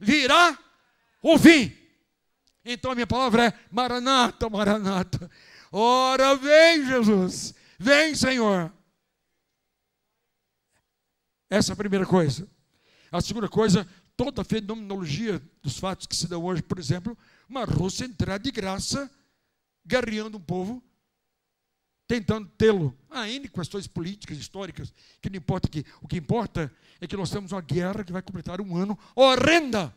[0.00, 0.58] virá
[1.22, 1.72] o fim.
[2.64, 5.30] Então a minha palavra é Maranata, Maranata.
[5.70, 8.72] Ora, vem Jesus, vem Senhor.
[11.52, 12.48] Essa é a primeira coisa.
[13.10, 13.86] A segunda coisa,
[14.16, 17.14] toda a fenomenologia dos fatos que se dão hoje, por exemplo,
[17.46, 19.10] uma Rússia entrar de graça,
[19.86, 20.82] guerreando um povo,
[22.08, 22.96] tentando tê-lo.
[23.10, 27.30] Há N questões políticas, históricas, que não importa que o que importa é que nós
[27.30, 29.94] temos uma guerra que vai completar um ano horrenda.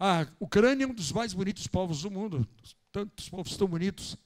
[0.00, 2.48] A Ucrânia é um dos mais bonitos povos do mundo,
[2.90, 4.16] tantos povos tão bonitos,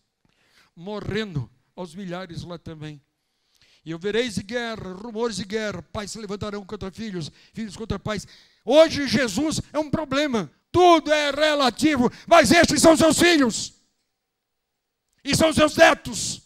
[0.76, 3.02] morrendo aos milhares lá também.
[3.84, 7.98] E eu vereis de guerra, rumores de guerra, pais se levantarão contra filhos, filhos contra
[7.98, 8.26] pais.
[8.64, 13.72] Hoje Jesus é um problema, tudo é relativo, mas estes são seus filhos
[15.24, 16.42] e são seus netos.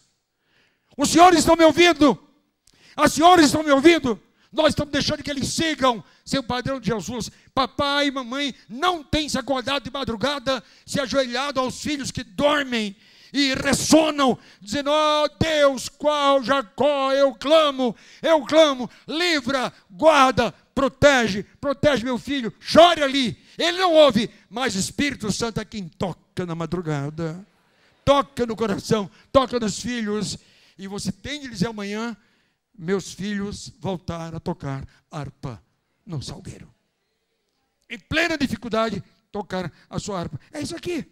[0.97, 2.17] Os senhores estão me ouvindo?
[2.95, 4.21] As senhoras estão me ouvindo?
[4.51, 7.29] Nós estamos deixando que eles sigam seu padrão de Jesus.
[7.53, 12.95] Papai e mamãe não têm se acordado de madrugada, se ajoelhado aos filhos que dormem
[13.35, 22.03] e ressonam, dizendo: Oh Deus, qual Jacó, eu clamo, eu clamo, livra, guarda, protege, protege
[22.03, 23.37] meu filho, chore ali.
[23.57, 27.45] Ele não ouve, mas Espírito Santo é quem toca na madrugada
[28.05, 30.37] toca no coração, toca nos filhos,
[30.77, 32.15] e você tem de dizer amanhã:
[32.77, 35.61] meus filhos voltaram a tocar harpa
[36.05, 36.71] no salgueiro.
[37.89, 40.39] Em plena dificuldade, tocar a sua harpa.
[40.51, 41.11] É isso aqui.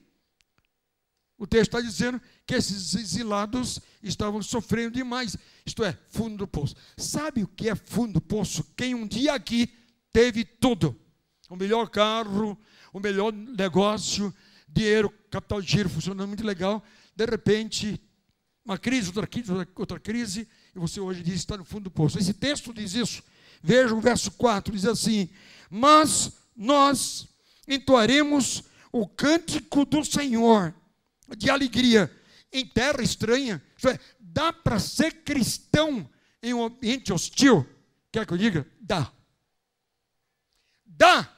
[1.37, 5.35] O texto está dizendo que esses exilados estavam sofrendo demais.
[5.65, 6.75] Isto é, fundo do poço.
[6.95, 8.63] Sabe o que é fundo do poço?
[8.75, 9.73] Quem um dia aqui
[10.11, 10.95] teve tudo:
[11.49, 12.57] o melhor carro,
[12.93, 14.33] o melhor negócio,
[14.67, 16.83] dinheiro, capital de giro funcionando muito legal,
[17.15, 17.99] de repente,
[18.63, 21.91] uma crise, outra crise, outra crise, e você hoje diz que está no fundo do
[21.91, 22.17] poço.
[22.17, 23.23] Esse texto diz isso.
[23.61, 25.29] Veja o verso 4, diz assim:
[25.69, 27.27] Mas nós
[27.67, 30.73] entoaremos o cântico do Senhor
[31.35, 32.11] de alegria
[32.51, 33.61] em terra estranha.
[33.85, 36.09] É, dá para ser cristão
[36.41, 37.67] em um ambiente hostil?
[38.11, 38.67] Quer que eu diga?
[38.79, 39.11] Dá.
[40.85, 41.29] Dá.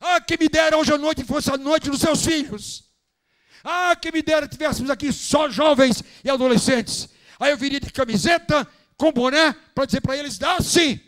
[0.00, 2.84] Ah, que me dera hoje à noite fosse a noite dos seus filhos.
[3.62, 7.08] Ah, que me dera tivéssemos aqui só jovens e adolescentes.
[7.38, 11.00] Aí eu viria de camiseta, com boné, para dizer para eles: dá sim.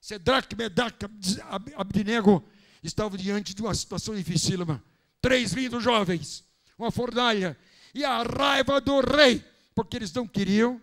[0.00, 0.96] Sedraque, Medac,
[1.76, 2.42] Abdinego
[2.82, 4.82] estavam diante de uma situação dificílima.
[5.20, 6.44] Três lindos jovens,
[6.78, 7.58] uma fornalha,
[7.94, 10.80] e a raiva do rei, porque eles não queriam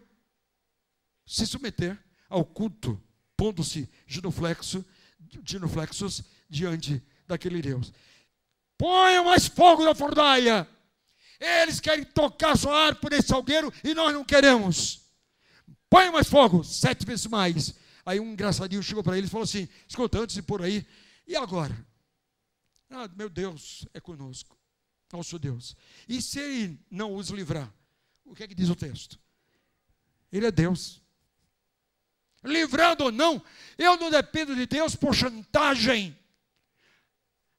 [1.25, 1.97] se submeter
[2.29, 3.01] ao culto,
[3.37, 4.85] pondo-se genuflexo,
[5.43, 7.93] genuflexos diante daquele Deus.
[8.77, 10.67] Ponha mais fogo na fornalha.
[11.39, 15.01] Eles querem tocar sua harpa nesse salgueiro e nós não queremos.
[15.89, 17.75] Põe mais fogo, sete vezes mais.
[18.05, 20.85] Aí um engraçadinho chegou para eles e falou assim: escuta, antes de por aí,
[21.27, 21.75] E agora?
[22.89, 24.57] Ah, meu Deus é conosco,
[25.11, 25.75] nosso Deus.
[26.07, 27.71] E se ele não os livrar?
[28.25, 29.19] O que é que diz o texto?
[30.31, 31.01] Ele é Deus.
[32.43, 33.41] Livrando ou não,
[33.77, 36.17] eu não dependo de Deus por chantagem.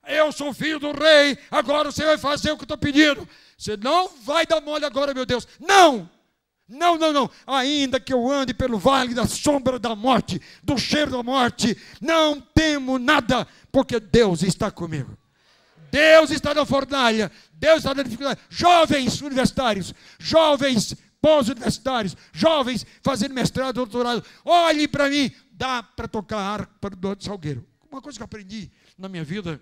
[0.06, 3.28] Eu sou filho do rei, agora você vai fazer o que eu estou pedindo.
[3.59, 5.46] Você não vai dar mole agora, meu Deus.
[5.59, 6.09] Não!
[6.68, 7.30] Não, não, não.
[7.46, 12.40] Ainda que eu ande pelo vale da sombra da morte, do cheiro da morte, não
[12.40, 15.16] temo nada, porque Deus está comigo.
[15.96, 18.38] Deus está na fornalha, Deus está na dificuldade.
[18.50, 26.90] Jovens universitários, jovens pós-universitários, jovens fazendo mestrado, doutorado, olhe para mim, dá para tocar harpa
[26.90, 27.66] do Salgueiro.
[27.90, 29.59] Uma coisa que eu aprendi na minha vida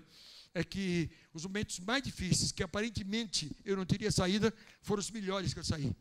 [0.53, 5.53] é que os momentos mais difíceis, que aparentemente eu não teria saída, foram os melhores
[5.53, 5.95] que eu saí.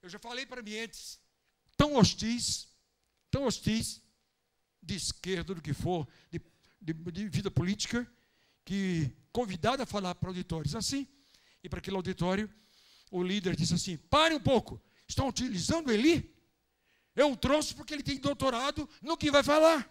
[0.00, 1.18] Eu já falei para ambientes
[1.76, 2.68] tão hostis,
[3.32, 4.00] tão hostis,
[4.80, 6.40] de esquerda, do que for, de,
[6.80, 8.08] de, de vida política,
[8.64, 11.06] que convidado a falar para auditórios assim,
[11.62, 12.50] e para aquele auditório,
[13.10, 16.32] o líder disse assim: pare um pouco, estão utilizando Eli?
[17.14, 19.88] Eu o trouxe porque ele tem doutorado no que vai falar.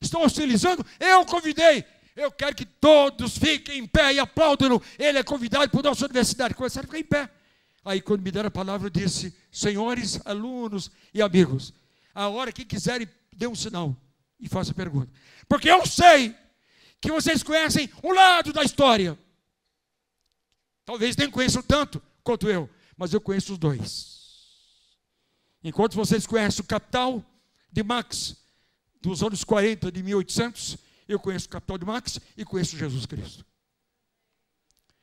[0.00, 0.86] Estão hostilizando?
[1.00, 1.84] Eu convidei.
[2.14, 4.80] Eu quero que todos fiquem em pé e aplaudam.
[4.98, 6.54] Ele é convidado a nossa universidade.
[6.54, 7.30] Começaram a ficar em pé.
[7.84, 11.74] Aí, quando me deram a palavra, eu disse: Senhores, alunos e amigos,
[12.14, 13.96] a hora que quiserem, dê um sinal
[14.38, 15.12] e faça pergunta.
[15.48, 16.34] Porque eu sei
[17.00, 19.18] que vocês conhecem um lado da história.
[20.84, 24.16] Talvez nem conheçam tanto quanto eu, mas eu conheço os dois.
[25.62, 27.24] Enquanto vocês conhecem o capital
[27.70, 28.36] de Max
[29.00, 30.78] dos anos 40 de 1800,
[31.08, 33.44] eu conheço o capital de Max e conheço Jesus Cristo.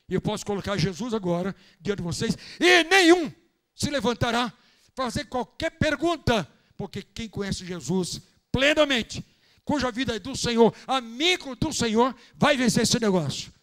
[0.09, 3.31] E eu posso colocar Jesus agora diante de vocês, e nenhum
[3.75, 4.51] se levantará
[4.95, 9.25] para fazer qualquer pergunta, porque quem conhece Jesus plenamente,
[9.63, 13.53] cuja vida é do Senhor, amigo do Senhor, vai vencer esse negócio.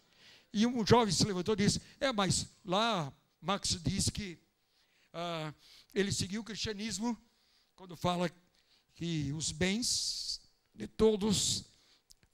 [0.53, 4.37] E um jovem se levantou e disse: É, mas lá Max diz que
[5.13, 5.53] ah,
[5.93, 7.17] ele seguiu o cristianismo
[7.75, 8.31] quando fala
[8.95, 10.41] que os bens
[10.73, 11.65] de todos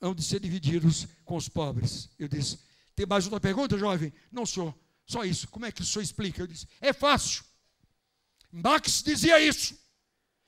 [0.02, 2.10] hão de ser divididos com os pobres.
[2.18, 2.60] Eu disse:
[2.96, 4.12] Tem mais outra pergunta, jovem?
[4.32, 4.76] Não, senhor.
[5.06, 5.48] Só isso.
[5.48, 6.42] Como é que o senhor explica?
[6.42, 7.44] Eu disse: É fácil.
[8.52, 9.78] Marx dizia isso: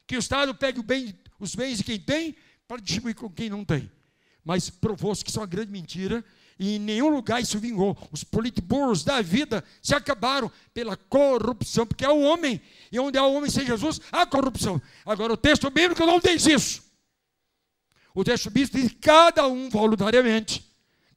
[0.08, 2.36] que o Estado pegue bem, os bens de quem tem
[2.70, 3.92] para distribuir com quem não tem.
[4.46, 6.24] Mas provou-se que isso é uma grande mentira
[6.60, 7.98] e em nenhum lugar isso vingou.
[8.12, 13.26] Os politburos da vida se acabaram pela corrupção, porque é o homem, e onde há
[13.26, 14.80] o homem sem Jesus, há corrupção.
[15.04, 16.84] Agora, o texto bíblico não diz isso.
[18.14, 20.64] O texto bíblico diz que cada um voluntariamente,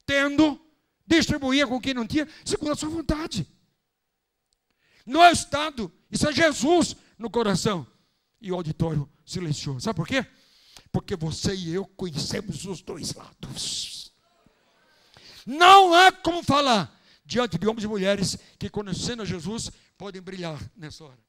[0.07, 0.59] tendo,
[1.05, 3.47] distribuía com quem não tinha, segundo a sua vontade.
[5.05, 7.85] Não é o Estado, isso é Jesus no coração.
[8.41, 9.79] E o auditório silenciou.
[9.79, 10.25] Sabe por quê?
[10.93, 14.13] Porque você e eu conhecemos os dois lados.
[15.43, 20.61] Não há como falar diante de homens e mulheres que, conhecendo a Jesus, podem brilhar
[20.75, 21.19] nessa hora.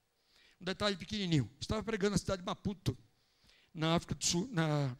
[0.60, 1.50] Um detalhe pequenininho.
[1.58, 2.96] Estava pregando na cidade de Maputo,
[3.72, 4.94] na África do Sul, na,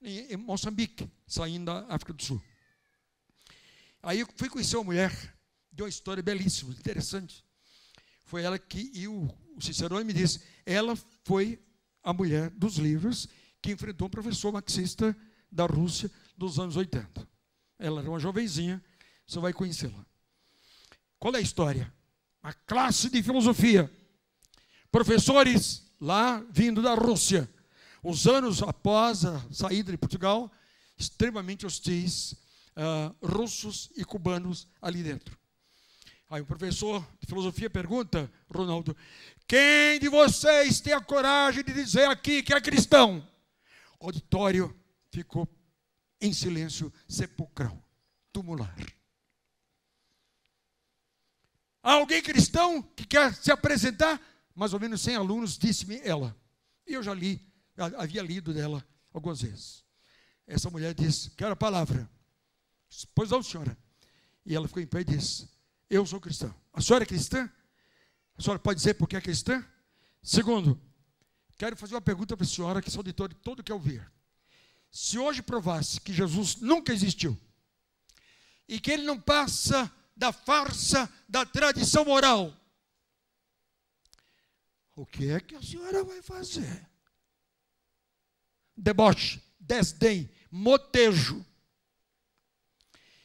[0.00, 2.40] em Moçambique, saindo da África do Sul.
[4.00, 5.36] Aí eu fui conhecer uma mulher,
[5.72, 7.44] de uma história belíssima, interessante.
[8.24, 11.60] Foi ela que, e o, o Cicerone me disse, ela foi
[12.04, 13.28] a mulher dos livros
[13.66, 15.16] que enfrentou um professor marxista
[15.50, 17.28] da Rússia dos anos 80.
[17.80, 18.80] Ela era uma jovenzinha,
[19.26, 20.06] você vai conhecê-la.
[21.18, 21.92] Qual é a história?
[22.40, 23.90] A classe de filosofia.
[24.88, 27.50] Professores lá vindo da Rússia,
[28.04, 30.48] os anos após a saída de Portugal,
[30.96, 32.34] extremamente hostis,
[32.76, 35.36] uh, russos e cubanos ali dentro.
[36.30, 38.96] Aí o professor de filosofia pergunta, Ronaldo,
[39.48, 43.26] quem de vocês tem a coragem de dizer aqui que é cristão?
[43.98, 44.74] O auditório
[45.10, 45.48] ficou
[46.20, 47.82] em silêncio sepulcral,
[48.32, 48.76] tumular.
[51.82, 54.20] Há alguém cristão que quer se apresentar?
[54.54, 56.36] Mais ou menos 100 alunos, disse-me ela.
[56.86, 57.40] E eu já li,
[57.96, 59.84] havia lido dela algumas vezes.
[60.46, 62.08] Essa mulher disse: Quero a palavra.
[63.14, 63.76] Pois não, senhora.
[64.44, 65.48] E ela ficou em pé e disse:
[65.90, 66.54] Eu sou cristã.
[66.72, 67.50] A senhora é cristã?
[68.38, 69.64] A senhora pode dizer porque é cristã?
[70.22, 70.80] Segundo,
[71.56, 74.10] quero fazer uma pergunta para a senhora que esse auditório todo quer ouvir
[74.96, 77.38] se hoje provasse que Jesus nunca existiu
[78.66, 82.58] e que ele não passa da farsa da tradição moral,
[84.94, 86.88] o que é que a senhora vai fazer?
[88.74, 91.44] Deboche, desdém, motejo.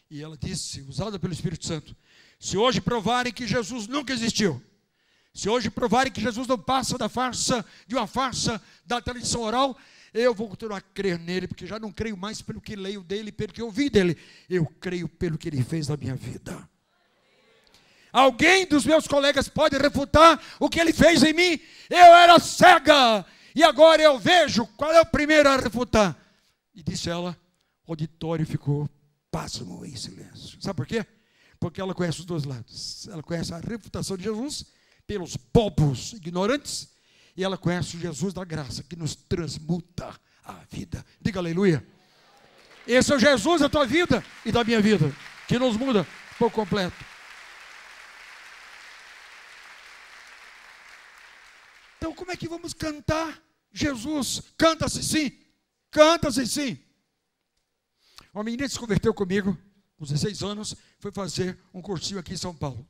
[0.09, 1.95] E ela disse, usada pelo Espírito Santo:
[2.37, 4.61] se hoje provarem que Jesus nunca existiu,
[5.33, 9.77] se hoje provarem que Jesus não passa da farsa, de uma farsa da tradição oral,
[10.13, 13.31] Eu vou continuar a crer nele, porque já não creio mais pelo que leio dele,
[13.31, 14.17] pelo que ouvi dele.
[14.49, 16.69] Eu creio pelo que ele fez na minha vida.
[18.11, 21.57] Alguém dos meus colegas pode refutar o que ele fez em mim?
[21.89, 24.67] Eu era cega e agora eu vejo.
[24.75, 26.17] Qual é o primeiro a refutar?
[26.75, 27.37] E disse ela:
[27.87, 28.89] o auditório ficou
[29.31, 30.61] pasmo em silêncio.
[30.61, 31.05] Sabe por quê?
[31.57, 33.07] Porque ela conhece os dois lados.
[33.07, 34.65] Ela conhece a refutação de Jesus
[35.11, 36.87] pelos bobos ignorantes
[37.35, 41.05] e ela conhece o Jesus da graça que nos transmuta a vida.
[41.19, 41.85] Diga aleluia.
[42.87, 45.13] Esse é o Jesus da tua vida e da minha vida,
[45.49, 46.07] que nos muda
[46.39, 46.95] por completo.
[51.97, 53.37] Então, como é que vamos cantar
[53.69, 54.41] Jesus?
[54.57, 55.37] Canta-se sim,
[55.91, 56.79] canta-se sim.
[58.33, 59.57] Uma menina se converteu comigo,
[59.97, 62.87] com 16 anos, foi fazer um cursinho aqui em São Paulo.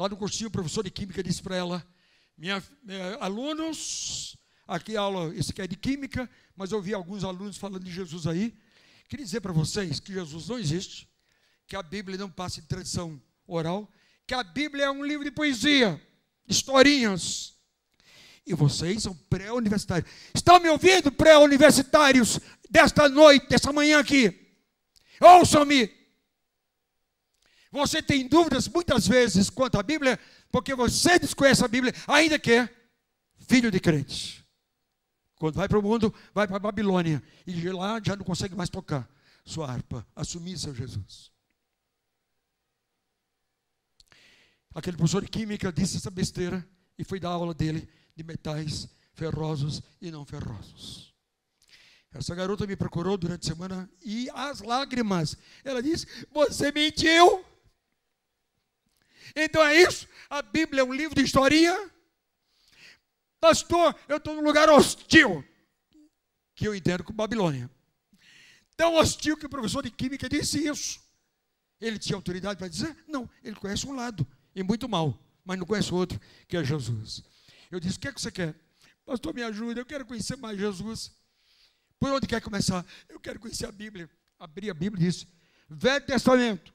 [0.00, 1.86] Lá no cursinho, o professor de química disse para ela:
[2.34, 4.34] minha, minha, alunos,
[4.66, 7.92] aqui a aula, esse aqui é de química, mas eu vi alguns alunos falando de
[7.92, 8.56] Jesus aí.
[9.10, 11.06] Queria dizer para vocês que Jesus não existe,
[11.66, 13.92] que a Bíblia não passa de tradição oral,
[14.26, 16.00] que a Bíblia é um livro de poesia,
[16.48, 17.52] historinhas.
[18.46, 20.10] E vocês são pré-universitários.
[20.34, 24.50] Estão me ouvindo, pré-universitários, desta noite, dessa manhã aqui?
[25.20, 25.99] Ouçam-me.
[27.70, 30.18] Você tem dúvidas muitas vezes quanto à Bíblia,
[30.50, 32.68] porque você desconhece a Bíblia, ainda que
[33.38, 34.44] filho de crente.
[35.36, 37.22] Quando vai para o mundo, vai para a Babilônia.
[37.46, 39.08] E de lá já não consegue mais tocar
[39.44, 41.30] sua harpa, assumir seu Jesus.
[44.74, 46.66] Aquele professor de química disse essa besteira
[46.98, 51.14] e foi dar aula dele de metais ferrosos e não ferrosos.
[52.12, 55.36] Essa garota me procurou durante a semana e as lágrimas.
[55.64, 57.44] Ela disse: Você mentiu.
[59.34, 60.08] Então é isso?
[60.28, 61.90] A Bíblia é um livro de historinha?
[63.40, 65.44] Pastor, eu estou num lugar hostil,
[66.54, 67.70] que eu entendo como Babilônia.
[68.76, 71.00] Tão hostil que o professor de química disse isso.
[71.80, 72.94] Ele tinha autoridade para dizer?
[73.08, 76.62] Não, ele conhece um lado, e muito mal, mas não conhece o outro, que é
[76.62, 77.22] Jesus.
[77.70, 78.54] Eu disse: O que é que você quer?
[79.06, 81.10] Pastor, me ajuda, eu quero conhecer mais Jesus.
[81.98, 82.84] Por onde quer começar?
[83.08, 84.08] Eu quero conhecer a Bíblia.
[84.38, 85.26] Abri a Bíblia e disse:
[85.68, 86.72] Velho Testamento,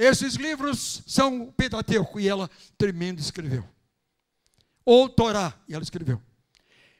[0.00, 2.18] esses livros são o Pentateuco.
[2.18, 3.68] E ela, tremendo, escreveu.
[4.84, 6.20] Ou Torá, e ela escreveu.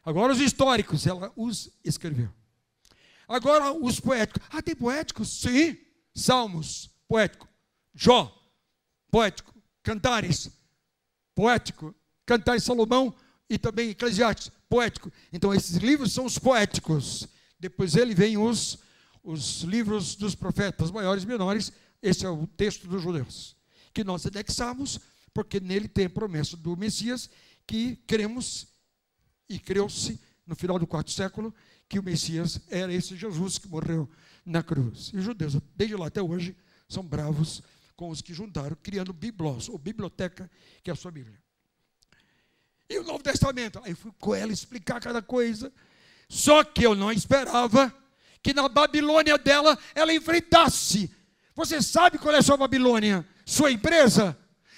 [0.05, 2.31] Agora os históricos, ela os escreveu.
[3.27, 4.47] Agora os poéticos.
[4.51, 5.41] Ah, tem poéticos?
[5.41, 5.79] Sim.
[6.15, 7.49] Salmos, poético.
[7.95, 8.33] Jó,
[9.11, 9.55] poético.
[9.83, 10.51] Cantares,
[11.35, 11.95] poético.
[12.27, 13.15] Cantares Salomão
[13.49, 15.11] e também Eclesiastes, poético.
[15.33, 17.27] Então esses livros são os poéticos.
[17.59, 18.79] Depois ele vem os,
[19.23, 23.57] os livros dos profetas maiores e menores, esse é o texto dos judeus,
[23.93, 25.01] que nós anexamos,
[25.35, 27.31] porque nele tem a promessa do Messias,
[27.67, 28.67] que cremos,
[29.49, 31.55] e creu-se no final do quarto século,
[31.89, 34.09] que o Messias era esse Jesus que morreu
[34.45, 35.11] na cruz.
[35.13, 36.57] E os judeus, desde lá até hoje,
[36.89, 37.63] são bravos
[37.97, 40.51] com os que juntaram, criando biblos, ou biblioteca,
[40.83, 41.39] que é a sua Bíblia.
[42.89, 43.81] E o Novo Testamento?
[43.85, 45.73] Aí fui com ela explicar cada coisa.
[46.29, 47.95] Só que eu não esperava
[48.43, 51.15] que na Babilônia dela ela enfrentasse
[51.61, 53.27] você sabe qual é a sua Babilônia?
[53.45, 54.37] Sua empresa?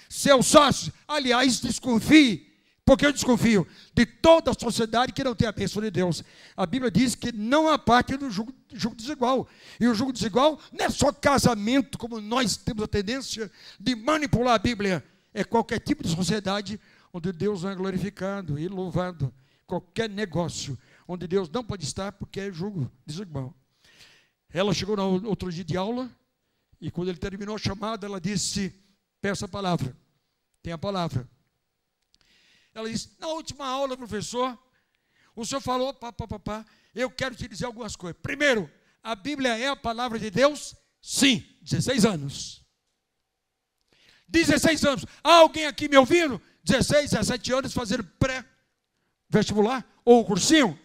[0.09, 0.91] Seu sócio?
[1.07, 2.51] Aliás, desconfie.
[2.85, 6.21] Porque eu desconfio de toda a sociedade que não tem a bênção de Deus.
[6.57, 9.47] A Bíblia diz que não há parte do jugo, jugo desigual.
[9.79, 14.55] E o jugo desigual não é só casamento, como nós temos a tendência de manipular
[14.55, 15.01] a Bíblia.
[15.33, 16.77] É qualquer tipo de sociedade
[17.13, 19.33] onde Deus não é glorificado e louvado.
[19.65, 23.55] Qualquer negócio onde Deus não pode estar porque é jugo desigual.
[24.51, 26.11] Ela chegou no outro dia de aula
[26.83, 28.77] e quando ele terminou a chamada, ela disse:
[29.21, 29.97] Peça a palavra.
[30.61, 31.25] Tem a palavra.
[32.73, 34.59] Ela disse: Na última aula, professor,
[35.33, 38.19] o senhor falou, pá, pá, pá, pá, eu quero te dizer algumas coisas.
[38.21, 38.69] Primeiro,
[39.01, 40.75] a Bíblia é a palavra de Deus?
[41.01, 42.65] Sim, 16 anos.
[44.27, 45.05] 16 anos.
[45.23, 46.41] Há alguém aqui me ouvindo?
[46.65, 50.77] 16, 17 anos fazendo pré-vestibular ou cursinho?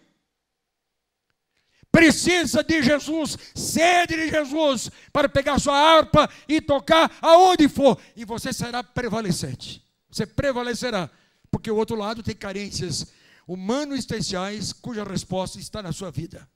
[1.99, 8.23] Precisa de Jesus, sede de Jesus, para pegar sua harpa e tocar aonde for, e
[8.23, 9.85] você será prevalecente.
[10.09, 11.09] Você prevalecerá,
[11.51, 13.05] porque o outro lado tem carências
[13.45, 16.49] humano-essenciais, cuja resposta está na sua vida,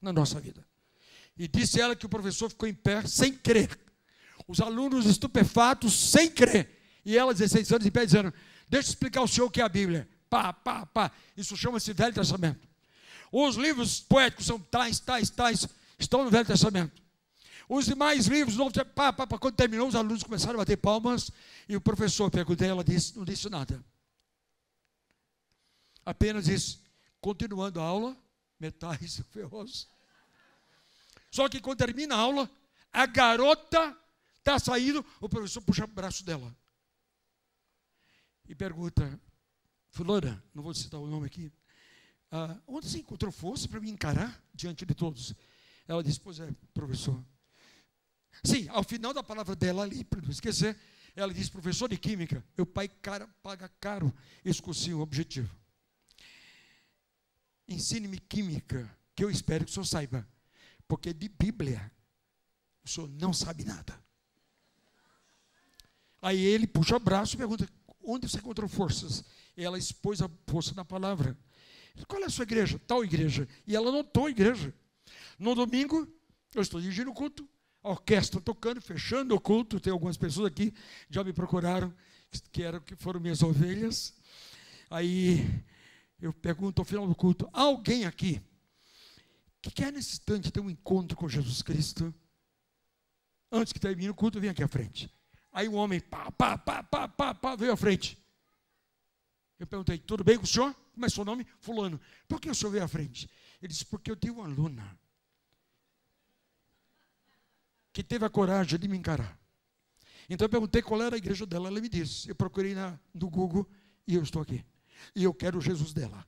[0.00, 0.64] na nossa vida.
[1.36, 3.76] E disse ela que o professor ficou em pé sem crer.
[4.46, 6.70] Os alunos estupefatos sem crer.
[7.04, 8.32] E ela, 16 anos, em pé, dizendo:
[8.68, 10.08] Deixa eu explicar ao senhor o que é a Bíblia.
[10.28, 11.10] Pá, pá, pá.
[11.36, 12.71] Isso chama-se Velho Testamento.
[13.32, 15.66] Os livros poéticos são tais, tais, tais,
[15.98, 17.02] estão no Velho Testamento.
[17.68, 18.56] Os demais livros,
[18.94, 21.30] pá, pá, pá, quando terminou, os alunos começaram a bater palmas
[21.66, 23.82] e o professor perguntei, ela disse, não disse nada.
[26.04, 26.78] Apenas disse,
[27.20, 28.16] continuando a aula,
[28.60, 29.88] metais ferrosos.
[31.30, 32.50] Só que quando termina a aula,
[32.92, 33.96] a garota
[34.36, 36.54] está saindo, o professor puxa o braço dela
[38.46, 39.18] e pergunta:
[39.90, 41.50] Fulana, não vou citar o nome aqui,
[42.34, 45.34] ah, onde você encontrou força para me encarar diante de todos?
[45.86, 47.22] Ela disse: Pois é, professor.
[48.42, 50.74] Sim, ao final da palavra dela ali, para não esquecer,
[51.14, 54.10] ela disse: Professor de Química, meu pai cara, paga caro
[54.42, 55.54] esse cursinho objetivo.
[57.68, 60.26] Ensine-me Química, que eu espero que o senhor saiba,
[60.88, 61.92] porque de Bíblia
[62.82, 64.02] o senhor não sabe nada.
[66.22, 67.68] Aí ele puxa o braço e pergunta:
[68.02, 69.22] Onde você encontrou forças?
[69.54, 71.36] Ela expôs a força na palavra.
[72.06, 72.80] Qual é a sua igreja?
[72.86, 73.48] Tal igreja.
[73.66, 74.74] E ela notou a igreja.
[75.38, 76.08] No domingo,
[76.54, 77.48] eu estou dirigindo o culto,
[77.82, 79.80] a orquestra tocando, fechando o culto.
[79.80, 80.72] Tem algumas pessoas aqui
[81.08, 81.92] já me procuraram,
[82.50, 84.14] que eram que foram minhas ovelhas.
[84.90, 85.44] Aí
[86.20, 88.40] eu pergunto ao final do culto: alguém aqui
[89.60, 92.14] que quer nesse instante ter um encontro com Jesus Cristo?
[93.50, 95.12] Antes que termine o culto, vem aqui à frente.
[95.52, 98.18] Aí o homem, pá, pá, pá, pá, pá, pá, veio à frente.
[99.58, 100.74] Eu perguntei, tudo bem com o senhor?
[100.92, 101.46] Como é seu nome?
[101.58, 102.00] Fulano.
[102.28, 103.28] Por que o senhor veio à frente?
[103.60, 104.98] Ele disse, porque eu tenho uma aluna
[107.92, 109.38] que teve a coragem de me encarar.
[110.28, 112.28] Então eu perguntei qual era a igreja dela, ela me disse.
[112.28, 113.68] Eu procurei na, no Google
[114.06, 114.64] e eu estou aqui.
[115.14, 116.26] E eu quero Jesus dela.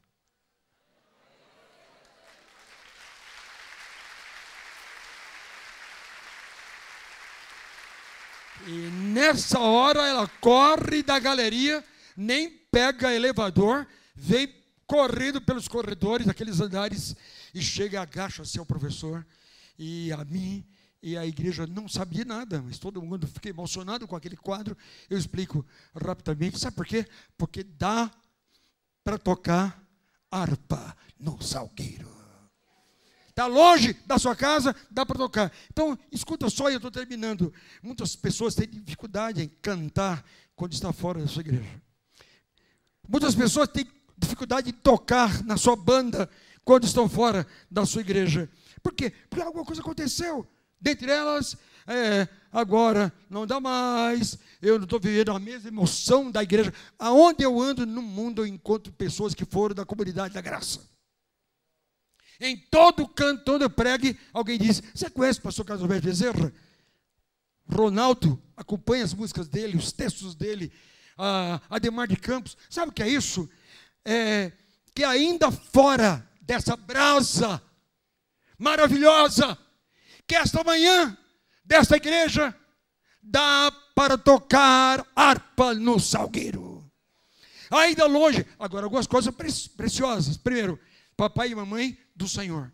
[8.66, 8.70] E
[9.12, 11.84] nessa hora ela corre da galeria,
[12.16, 14.54] nem pega elevador, vem
[14.86, 17.16] correndo pelos corredores, aqueles andares,
[17.54, 19.26] e chega, agacha-se ao professor
[19.78, 20.64] e a mim,
[21.02, 24.76] e a igreja não sabia nada, mas todo mundo fica emocionado com aquele quadro.
[25.10, 27.06] Eu explico rapidamente, sabe por quê?
[27.36, 28.10] Porque dá
[29.02, 29.82] para tocar
[30.30, 32.12] harpa no salgueiro.
[33.28, 35.52] Está longe da sua casa, dá para tocar.
[35.68, 37.52] Então, escuta só, e eu estou terminando.
[37.82, 41.82] Muitas pessoas têm dificuldade em cantar quando está fora da sua igreja.
[43.08, 43.84] Muitas pessoas têm
[44.24, 46.28] dificuldade de tocar na sua banda
[46.64, 48.48] quando estão fora da sua igreja.
[48.82, 49.12] Por quê?
[49.28, 50.46] Porque alguma coisa aconteceu.
[50.80, 51.56] Dentre elas,
[51.86, 56.72] é, agora não dá mais, eu não estou vivendo a mesma emoção da igreja.
[56.98, 60.80] Aonde eu ando no mundo, eu encontro pessoas que foram da comunidade da graça.
[62.40, 66.52] Em todo canto, todo pregue, alguém diz: Você conhece o pastor Carlos Alberto Bezerra?
[67.66, 70.70] Ronaldo acompanha as músicas dele, os textos dele,
[71.70, 72.56] Ademar de Campos.
[72.68, 73.48] Sabe o que é isso?
[74.04, 74.52] É
[74.94, 77.60] que ainda fora dessa brasa
[78.56, 79.58] maravilhosa,
[80.26, 81.16] que esta manhã,
[81.64, 82.54] desta igreja,
[83.20, 86.88] dá para tocar harpa no salgueiro.
[87.70, 89.34] Ainda longe, agora algumas coisas
[89.76, 90.36] preciosas.
[90.36, 90.78] Primeiro,
[91.16, 92.72] papai e mamãe do Senhor.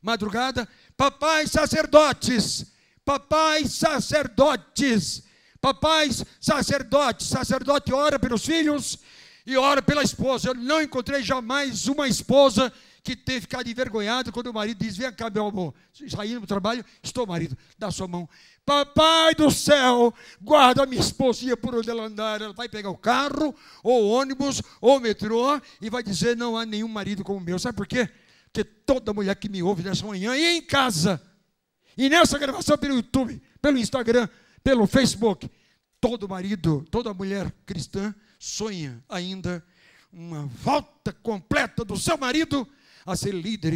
[0.00, 2.72] Madrugada, papai sacerdotes,
[3.04, 5.24] papai sacerdotes,
[5.60, 8.98] papais sacerdotes, sacerdote ora pelos filhos
[9.46, 10.48] e ora pela esposa.
[10.48, 12.72] Eu não encontrei jamais uma esposa
[13.02, 15.74] que teve ficado envergonhada quando o marido diz: Vem cá, meu amor,
[16.08, 18.28] saindo do trabalho, estou, marido, dá sua mão.
[18.64, 22.40] Papai do céu, guarda minha esposinha por onde ela andar.
[22.40, 26.88] Ela vai pegar o carro, ou ônibus, ou metrô, e vai dizer: Não há nenhum
[26.88, 27.58] marido como o meu.
[27.58, 28.08] Sabe por quê?
[28.52, 31.22] Porque toda mulher que me ouve nessa manhã e em casa,
[31.96, 34.28] e nessa gravação pelo YouTube, pelo Instagram,
[34.62, 35.48] pelo Facebook,
[36.00, 39.62] todo marido, toda mulher cristã sonha ainda
[40.10, 42.66] uma volta completa do seu marido
[43.04, 43.74] a ser líder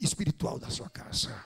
[0.00, 1.44] espiritual da sua casa.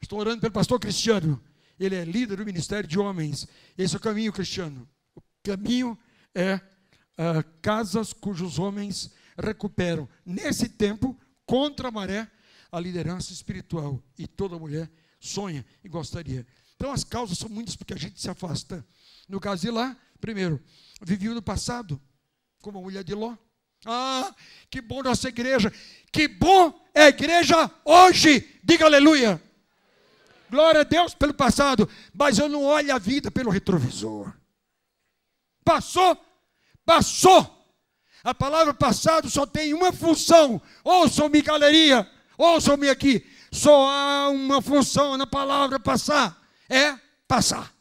[0.00, 1.40] Estou orando pelo pastor Cristiano.
[1.78, 3.46] Ele é líder do ministério de homens.
[3.78, 4.88] Esse é o caminho cristiano.
[5.14, 5.96] O caminho
[6.34, 12.30] é uh, casas cujos homens recuperam, nesse tempo, contra a maré,
[12.70, 14.02] a liderança espiritual.
[14.18, 14.90] E toda mulher
[15.20, 16.44] sonha e gostaria.
[16.74, 18.84] Então as causas são muitas porque a gente se afasta.
[19.32, 20.62] No caso de lá, primeiro,
[21.00, 21.98] vivia no passado,
[22.60, 23.34] como a mulher de Ló.
[23.86, 24.30] Ah,
[24.68, 25.72] que bom nossa igreja.
[26.12, 28.60] Que bom é a igreja hoje.
[28.62, 29.42] Diga aleluia.
[30.50, 34.30] Glória a Deus pelo passado, mas eu não olho a vida pelo retrovisor.
[35.64, 36.14] Passou,
[36.84, 37.74] passou.
[38.22, 40.60] A palavra passado só tem uma função.
[40.84, 42.06] Ouçam-me, galeria.
[42.36, 43.26] Ouçam-me aqui.
[43.50, 46.38] Só há uma função na palavra passar.
[46.68, 47.72] É passar.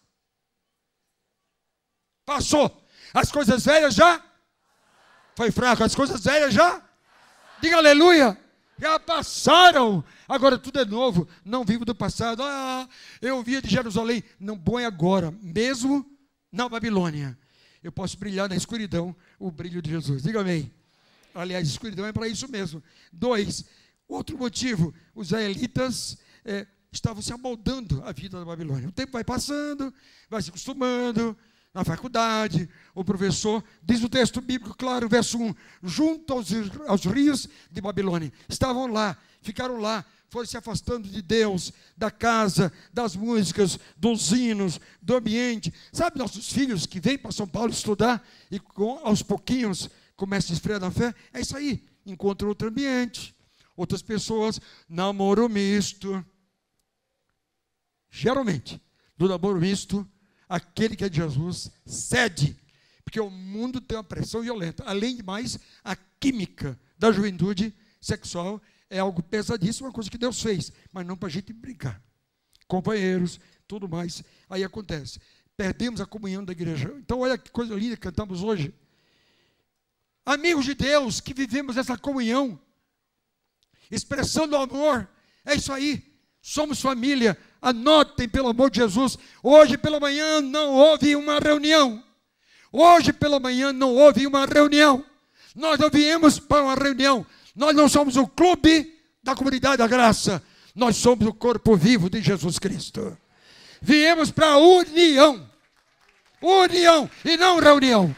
[2.26, 2.86] Passou.
[3.14, 4.24] As coisas velhas já?
[5.36, 5.84] Foi fraco.
[5.84, 6.82] As coisas velhas já?
[7.62, 8.38] Diga aleluia.
[8.78, 10.04] Já passaram.
[10.28, 11.28] Agora tudo é novo.
[11.44, 12.42] Não vivo do passado.
[12.44, 12.88] Ah,
[13.22, 14.24] eu via de Jerusalém.
[14.40, 15.32] Não bom é agora.
[15.42, 16.06] Mesmo
[16.52, 17.38] na Babilônia
[17.84, 20.24] eu posso brilhar na escuridão o brilho de Jesus.
[20.24, 20.72] Diga amém.
[21.34, 22.84] Aliás, escuridão é para isso mesmo.
[23.12, 23.66] Dois,
[24.08, 28.90] outro motivo, os israelitas é, estavam se amoldando à vida da Babilônia.
[28.90, 29.94] O tempo vai passando,
[30.30, 31.38] vai se acostumando,
[31.74, 36.50] na faculdade, o professor, diz o texto bíblico, claro, verso 1, junto aos,
[36.88, 38.32] aos rios de Babilônia.
[38.50, 44.80] Estavam lá, ficaram lá, foram se afastando de Deus, da casa, das músicas, dos hinos,
[45.02, 45.74] do ambiente.
[45.94, 50.56] Sabe nossos filhos que vêm para São Paulo estudar e com, aos pouquinhos começam a
[50.56, 51.16] esfriar na fé?
[51.34, 53.34] É isso aí, encontram outro ambiente,
[53.78, 54.60] outras pessoas,
[54.90, 56.26] namoro misto.
[58.10, 58.82] Geralmente,
[59.18, 60.06] do namoro misto,
[60.52, 62.60] aquele que é de Jesus cede,
[63.06, 64.84] porque o mundo tem uma pressão violenta.
[64.84, 70.42] Além de mais, a química da juventude sexual é algo pesadíssimo, uma coisa que Deus
[70.42, 72.04] fez, mas não para a gente brincar.
[72.68, 74.22] Companheiros, tudo mais.
[74.50, 75.22] Aí acontece.
[75.56, 76.94] Perdemos a comunhão da igreja.
[76.98, 78.74] Então, olha que coisa linda que cantamos hoje.
[80.26, 82.60] Amigos de Deus que vivemos essa comunhão,
[83.90, 85.10] expressando amor,
[85.46, 86.14] é isso aí.
[86.42, 89.18] Somos família, Anotem, pelo amor de Jesus.
[89.44, 92.04] Hoje pela manhã não houve uma reunião.
[92.72, 95.06] Hoje pela manhã não houve uma reunião.
[95.56, 97.26] Nós não viemos para uma reunião.
[97.56, 100.42] Nós não somos o clube da comunidade da graça.
[100.74, 103.16] Nós somos o corpo vivo de Jesus Cristo.
[103.82, 105.48] Viemos para a união.
[106.42, 108.16] União e não reunião.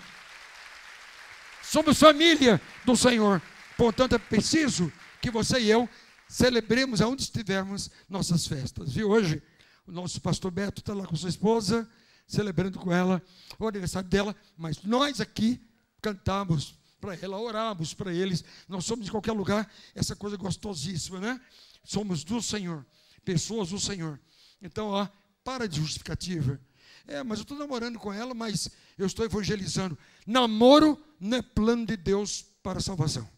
[1.62, 3.42] Somos família do Senhor.
[3.76, 5.90] Portanto, é preciso que você e eu
[6.34, 8.92] celebremos aonde estivermos nossas festas.
[8.92, 9.12] Viu?
[9.12, 9.40] Hoje,
[9.86, 11.88] o nosso pastor Beto está lá com sua esposa,
[12.26, 13.22] celebrando com ela
[13.60, 15.62] o aniversário dela, mas nós aqui
[16.02, 18.44] cantamos para ela, oramos para eles.
[18.68, 21.40] Nós somos de qualquer lugar, essa coisa gostosíssima, né?
[21.84, 22.84] Somos do Senhor,
[23.24, 24.20] pessoas do Senhor.
[24.60, 25.08] Então, ó,
[25.44, 26.60] para de justificativa.
[27.06, 29.96] É, mas eu estou namorando com ela, mas eu estou evangelizando.
[30.26, 33.30] Namoro não é plano de Deus para a salvação.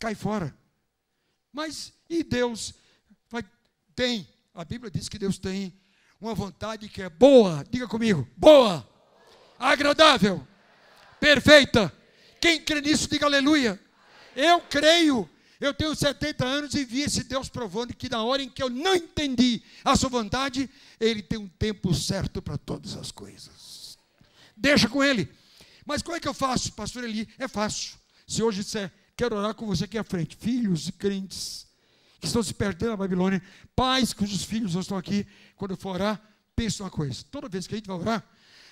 [0.00, 0.63] Cai fora.
[1.54, 2.74] Mas e Deus
[3.30, 3.44] vai,
[3.94, 5.72] tem, a Bíblia diz que Deus tem
[6.20, 8.86] uma vontade que é boa, diga comigo, boa,
[9.56, 10.44] agradável,
[11.20, 11.94] perfeita.
[12.40, 13.80] Quem crê nisso, diga aleluia.
[14.34, 15.30] Eu creio.
[15.60, 18.68] Eu tenho 70 anos e vi esse Deus provando que na hora em que eu
[18.68, 23.96] não entendi a sua vontade, Ele tem um tempo certo para todas as coisas.
[24.56, 25.30] Deixa com Ele.
[25.86, 27.28] Mas como é que eu faço, pastor Eli?
[27.38, 27.96] É fácil.
[28.26, 30.36] Se hoje disser, Quero orar com você aqui à frente.
[30.36, 31.66] Filhos e crentes
[32.24, 33.42] que estão se perdendo na Babilônia,
[33.76, 36.20] pais cujos filhos não estão aqui, quando eu for orar,
[36.56, 37.22] pense uma coisa.
[37.30, 38.26] Toda vez que a gente vai orar,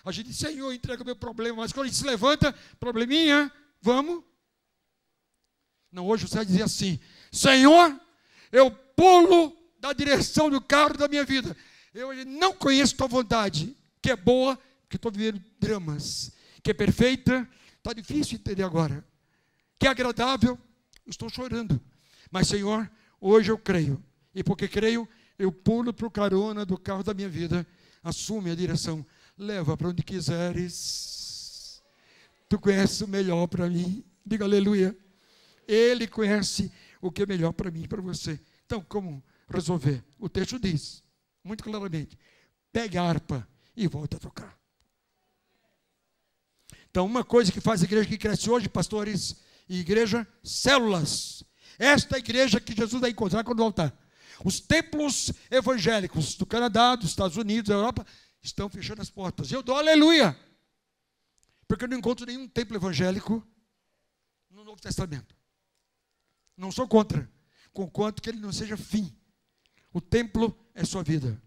[0.05, 3.53] a gente diz, Senhor, entrega o meu problema, mas quando a gente se levanta, probleminha,
[3.80, 4.24] vamos.
[5.93, 6.99] Não, hoje você vai dizer assim,
[7.30, 8.01] Senhor,
[8.51, 11.55] eu pulo da direção do carro da minha vida.
[11.93, 16.32] Eu não conheço tua vontade, que é boa, que estou vivendo dramas,
[16.62, 19.05] que é perfeita, está difícil entender agora
[19.82, 20.56] que agradável,
[21.04, 21.80] estou chorando.
[22.30, 22.88] Mas, Senhor,
[23.20, 24.00] hoje eu creio.
[24.32, 27.66] E porque creio, eu pulo para o carona do carro da minha vida,
[28.00, 29.04] assume a direção,
[29.36, 31.82] leva para onde quiseres.
[32.48, 34.04] Tu conheces o melhor para mim.
[34.24, 34.96] Diga aleluia.
[35.66, 36.70] Ele conhece
[37.00, 38.40] o que é melhor para mim e para você.
[38.64, 40.04] Então, como resolver?
[40.16, 41.02] O texto diz,
[41.42, 42.16] muito claramente:
[42.72, 44.56] pegue a harpa e volte a tocar.
[46.88, 49.42] Então, uma coisa que faz a igreja que cresce hoje, pastores,
[49.80, 51.44] igreja, células.
[51.78, 53.96] Esta é igreja que Jesus vai encontrar quando voltar.
[54.44, 58.06] Os templos evangélicos do Canadá, dos Estados Unidos, da Europa,
[58.42, 59.50] estão fechando as portas.
[59.50, 60.36] Eu dou aleluia.
[61.66, 63.46] Porque eu não encontro nenhum templo evangélico
[64.50, 65.34] no Novo Testamento.
[66.56, 67.30] Não sou contra,
[67.72, 69.14] conquanto que ele não seja fim.
[69.92, 71.40] O templo é sua vida.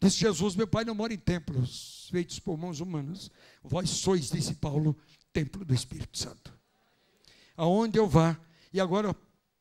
[0.00, 3.30] Disse Jesus: Meu pai não mora em templos feitos por mãos humanas.
[3.62, 4.96] Vós sois, disse Paulo,
[5.32, 6.52] templo do Espírito Santo.
[7.56, 8.38] Aonde eu vá,
[8.72, 9.14] e agora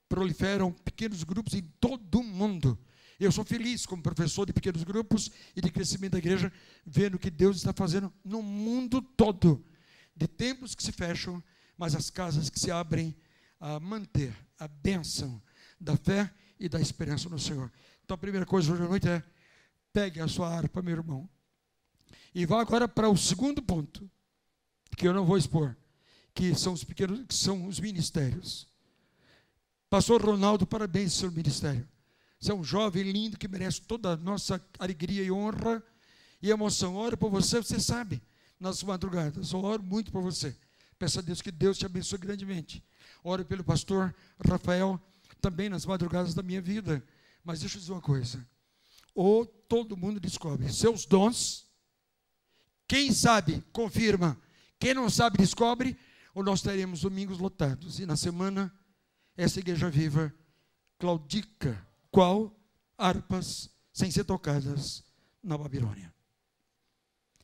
[0.07, 2.77] proliferam pequenos grupos em todo o mundo.
[3.19, 6.51] Eu sou feliz como professor de pequenos grupos e de crescimento da igreja,
[6.85, 9.63] vendo o que Deus está fazendo no mundo todo.
[10.15, 11.41] De templos que se fecham,
[11.77, 13.15] mas as casas que se abrem
[13.59, 15.41] a manter a bênção
[15.79, 17.71] da fé e da esperança no Senhor.
[18.03, 19.23] Então a primeira coisa hoje à noite é:
[19.93, 21.29] pegue a sua harpa, meu irmão.
[22.33, 24.09] E vá agora para o segundo ponto
[24.95, 25.75] que eu não vou expor,
[26.33, 28.67] que são os pequenos, que são os ministérios.
[29.89, 31.87] Pastor Ronaldo, parabéns pelo ministério.
[32.39, 35.83] Você é um jovem lindo que merece toda a nossa alegria e honra
[36.41, 36.95] e emoção.
[36.95, 38.21] Oro por você, você sabe,
[38.59, 39.51] nas madrugadas.
[39.51, 40.55] Eu oro muito por você.
[40.97, 42.83] Peço a Deus que Deus te abençoe grandemente.
[43.23, 44.15] Oro pelo pastor
[44.47, 44.99] Rafael,
[45.39, 47.03] também nas madrugadas da minha vida.
[47.43, 48.47] Mas deixa eu dizer uma coisa.
[49.13, 51.65] Ou todo mundo descobre seus dons,
[52.87, 54.39] quem sabe confirma
[54.81, 55.95] Quem não sabe, descobre,
[56.33, 57.99] ou nós teremos domingos lotados.
[57.99, 58.73] E na semana,
[59.37, 60.33] essa igreja viva
[60.97, 62.51] claudica, qual
[62.97, 65.03] harpas sem ser tocadas
[65.43, 66.11] na Babilônia.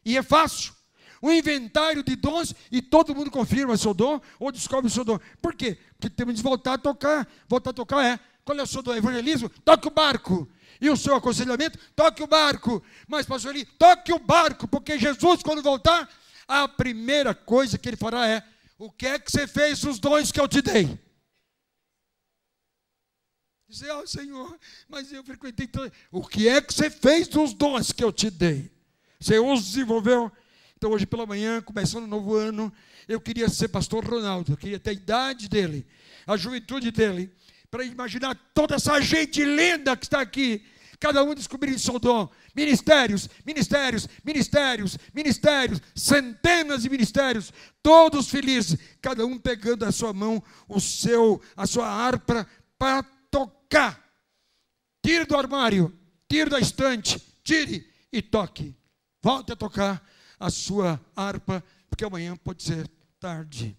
[0.03, 0.73] E é fácil.
[1.21, 5.19] Um inventário de dons e todo mundo confirma seu dom ou descobre o seu dom.
[5.39, 5.77] Por quê?
[5.93, 7.27] Porque temos de voltar a tocar.
[7.47, 8.19] Voltar a tocar é.
[8.43, 8.95] Qual é o seu dom?
[8.95, 9.47] Evangelismo?
[9.63, 10.49] Toque o barco.
[10.81, 11.77] E o seu aconselhamento?
[11.95, 12.81] Toque o barco.
[13.07, 16.09] Mas, pastor Eli, toque o barco, porque Jesus, quando voltar,
[16.47, 18.43] a primeira coisa que ele fará é:
[18.77, 20.99] o que é que você fez dos dons que eu te dei?
[23.67, 25.69] Dizer, oh, Senhor, mas eu frequentei.
[26.09, 28.71] O que é que você fez dos dons que eu te dei?
[29.19, 30.31] Você os desenvolveu?
[30.77, 32.71] Então, hoje pela manhã, começando o novo ano,
[33.07, 35.85] eu queria ser pastor Ronaldo, eu queria ter a idade dele,
[36.25, 37.33] a juventude dele,
[37.69, 40.63] para imaginar toda essa gente linda que está aqui,
[40.99, 42.29] cada um descobrindo seu dom.
[42.55, 50.43] Ministérios, ministérios, ministérios, ministérios, centenas de ministérios, todos felizes, cada um pegando a sua mão,
[50.67, 54.03] o seu, a sua harpa para tocar.
[55.03, 58.75] Tire do armário, tire da estante, tire e toque.
[59.21, 60.03] Volte a tocar
[60.39, 62.89] a sua harpa, porque amanhã pode ser
[63.19, 63.77] tarde.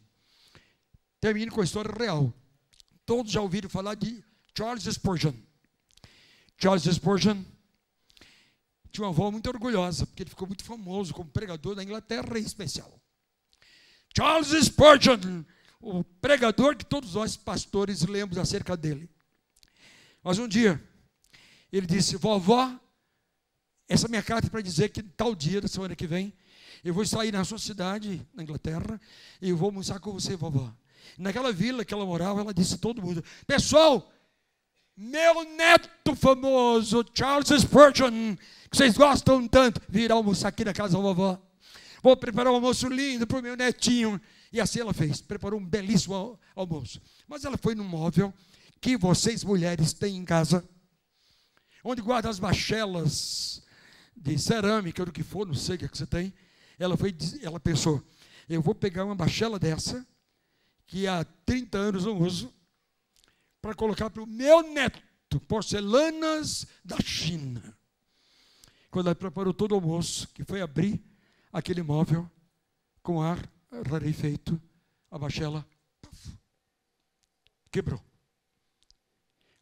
[1.21, 2.33] Termino com a história real.
[3.05, 4.23] Todos já ouviram falar de
[4.57, 5.48] Charles Spurgeon.
[6.61, 7.45] Charles Spurgeon
[8.91, 12.43] tinha uma avó muito orgulhosa, porque ele ficou muito famoso como pregador da Inglaterra em
[12.43, 13.01] especial.
[14.17, 15.45] Charles Spurgeon,
[15.81, 19.09] o pregador que todos nós pastores lemos acerca dele.
[20.23, 20.83] Mas um dia,
[21.73, 22.77] ele disse: Vovó,
[23.89, 26.33] essa é minha carta é para dizer que tal dia da semana que vem,
[26.83, 29.01] eu vou sair na sua cidade, na Inglaterra,
[29.41, 30.75] e eu vou almoçar com você, vovó.
[31.17, 34.13] Naquela vila que ela morava, ela disse a todo mundo: Pessoal,
[35.01, 38.35] meu neto famoso, Charles Spurgeon,
[38.69, 41.41] que vocês gostam tanto, virá almoçar aqui na casa da vovó.
[42.03, 44.21] Vou preparar um almoço lindo para o meu netinho.
[44.53, 47.01] E assim ela fez, preparou um belíssimo almoço.
[47.29, 48.35] Mas ela foi num móvel
[48.81, 50.69] que vocês mulheres têm em casa,
[51.85, 53.63] onde guarda as bachelas
[54.17, 56.35] de cerâmica, ou do que for, não sei o que, é que você tem.
[56.77, 58.03] Ela, foi, ela pensou,
[58.49, 60.05] eu vou pegar uma bachela dessa,
[60.89, 62.53] que há 30 anos não uso,
[63.69, 67.77] para colocar para o meu neto, porcelanas da China.
[68.91, 71.05] Quando ela preparou todo o almoço, que foi abrir
[71.53, 72.31] aquele móvel
[73.03, 73.39] com ar
[73.91, 74.59] rarefeito,
[75.11, 75.69] a bachela
[76.01, 76.39] puff,
[77.71, 78.03] quebrou.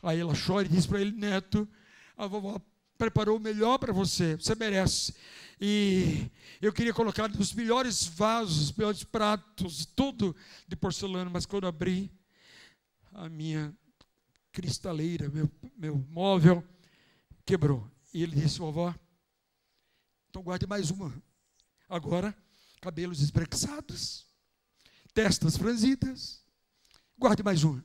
[0.04, 1.68] Aí ela chora e diz para ele, neto,
[2.16, 2.60] a vovó
[2.96, 5.16] preparou o melhor para você, você merece.
[5.60, 6.30] E
[6.62, 10.36] eu queria colocar os melhores vasos, os melhores pratos, tudo
[10.68, 12.08] de porcelana, mas quando abri
[13.12, 13.76] a minha
[14.56, 16.66] cristaleira, meu, meu móvel,
[17.44, 17.86] quebrou.
[18.14, 18.94] E ele disse, vovó,
[20.30, 21.12] então guarde mais uma.
[21.88, 22.34] Agora,
[22.80, 24.26] cabelos esbranquiçados,
[25.12, 26.42] testas franzidas,
[27.18, 27.84] guarde mais uma.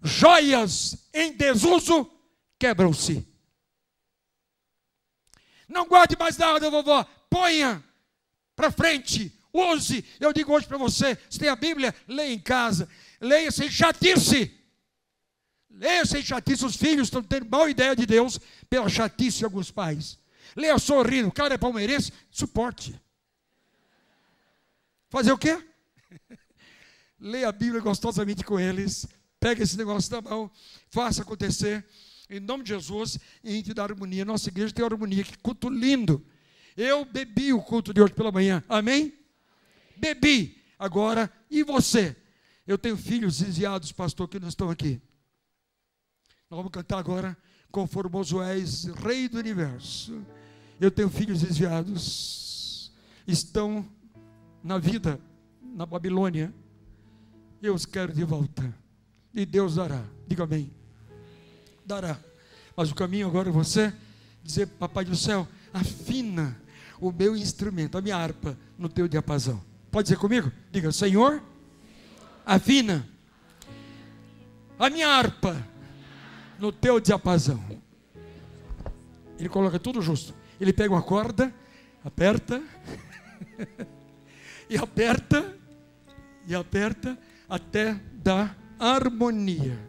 [0.00, 2.08] Joias em desuso
[2.56, 3.26] quebram-se
[5.68, 7.04] não guarde mais nada, vovó.
[7.28, 7.84] Ponha
[8.56, 9.32] para frente.
[9.52, 10.04] Use.
[10.18, 12.88] Eu digo hoje para você: se tem a Bíblia, leia em casa.
[13.20, 14.57] Leia sem chatice.
[15.70, 16.64] Leia sem chatice.
[16.64, 18.38] Os filhos estão tendo mal ideia de Deus
[18.68, 20.18] pela chatice de alguns pais.
[20.56, 21.28] Leia sorrindo.
[21.28, 22.98] O cara é palmeirense, suporte.
[25.08, 25.62] Fazer o quê?
[27.18, 29.06] Leia a Bíblia gostosamente com eles.
[29.40, 30.50] Pega esse negócio da mão.
[30.90, 31.84] Faça acontecer
[32.30, 34.24] em nome de Jesus, e em te dar harmonia.
[34.24, 36.24] Nossa igreja tem harmonia, que culto lindo.
[36.76, 39.12] Eu bebi o culto de hoje pela manhã, amém?
[39.96, 40.56] Bebi.
[40.78, 42.14] Agora, e você?
[42.66, 45.00] Eu tenho filhos desviados, pastor, que não estão aqui.
[46.50, 47.36] Nós vamos cantar agora,
[47.70, 50.22] conformoso és, Rei do universo.
[50.80, 52.92] Eu tenho filhos desviados,
[53.26, 53.86] estão
[54.62, 55.20] na vida,
[55.62, 56.54] na Babilônia.
[57.60, 58.74] Eu os quero de volta.
[59.34, 60.04] E Deus dará.
[60.26, 60.78] Diga amém
[61.88, 62.18] dará.
[62.76, 63.92] Mas o caminho agora é você
[64.44, 66.60] dizer, Papai do céu, afina
[67.00, 69.60] o meu instrumento, a minha harpa, no teu diapasão.
[69.90, 70.52] Pode dizer comigo?
[70.70, 71.42] Diga, Senhor,
[72.44, 73.08] afina
[74.78, 75.56] a minha harpa
[76.58, 77.62] no teu diapasão.
[79.38, 80.34] Ele coloca tudo justo.
[80.60, 81.54] Ele pega uma corda,
[82.04, 82.62] aperta,
[84.68, 85.56] e aperta,
[86.46, 87.16] e aperta,
[87.48, 89.88] até dar harmonia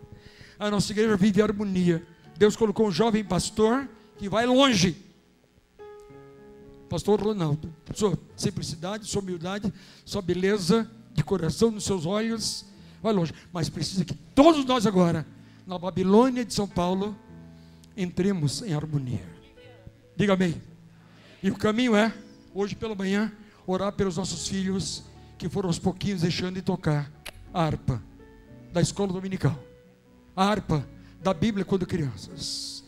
[0.59, 2.05] a nossa igreja vive harmonia.
[2.37, 5.05] Deus colocou um jovem pastor que vai longe.
[6.89, 9.71] Pastor Ronaldo, sua simplicidade, sua humildade,
[10.03, 12.65] sua beleza de coração nos seus olhos,
[13.01, 13.33] vai longe.
[13.53, 15.25] Mas precisa que todos nós agora,
[15.69, 17.15] na Babilônia de São Paulo,
[17.95, 19.23] entremos em harmonia.
[20.15, 20.59] Diga amém.
[21.43, 22.11] E o caminho é,
[22.55, 23.31] hoje pela manhã,
[23.67, 25.03] orar pelos nossos filhos
[25.37, 27.11] que foram aos pouquinhos deixando de tocar
[27.53, 28.01] a harpa
[28.73, 29.57] da escola dominical,
[30.35, 30.83] a harpa
[31.21, 32.83] da Bíblia quando crianças.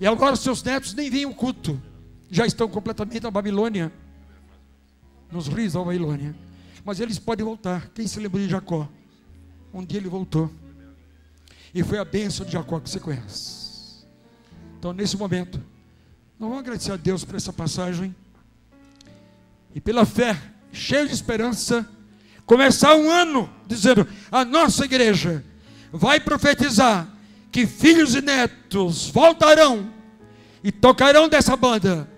[0.00, 1.80] E agora seus netos nem vêm ao culto,
[2.28, 3.92] já estão completamente na Babilônia,
[5.30, 6.34] nos rios da Babilônia.
[6.84, 7.90] Mas eles podem voltar.
[7.94, 8.88] Quem se lembra de Jacó?
[9.72, 10.50] Um dia ele voltou.
[11.74, 14.06] E foi a bênção de Jacó que você conhece.
[14.78, 15.58] Então, nesse momento,
[16.38, 18.14] nós vamos agradecer a Deus por essa passagem.
[19.74, 20.40] E pela fé,
[20.72, 21.88] cheio de esperança,
[22.46, 25.44] começar um ano dizendo: a nossa igreja
[25.92, 27.08] vai profetizar
[27.50, 29.92] que filhos e netos voltarão
[30.62, 32.08] e tocarão dessa banda,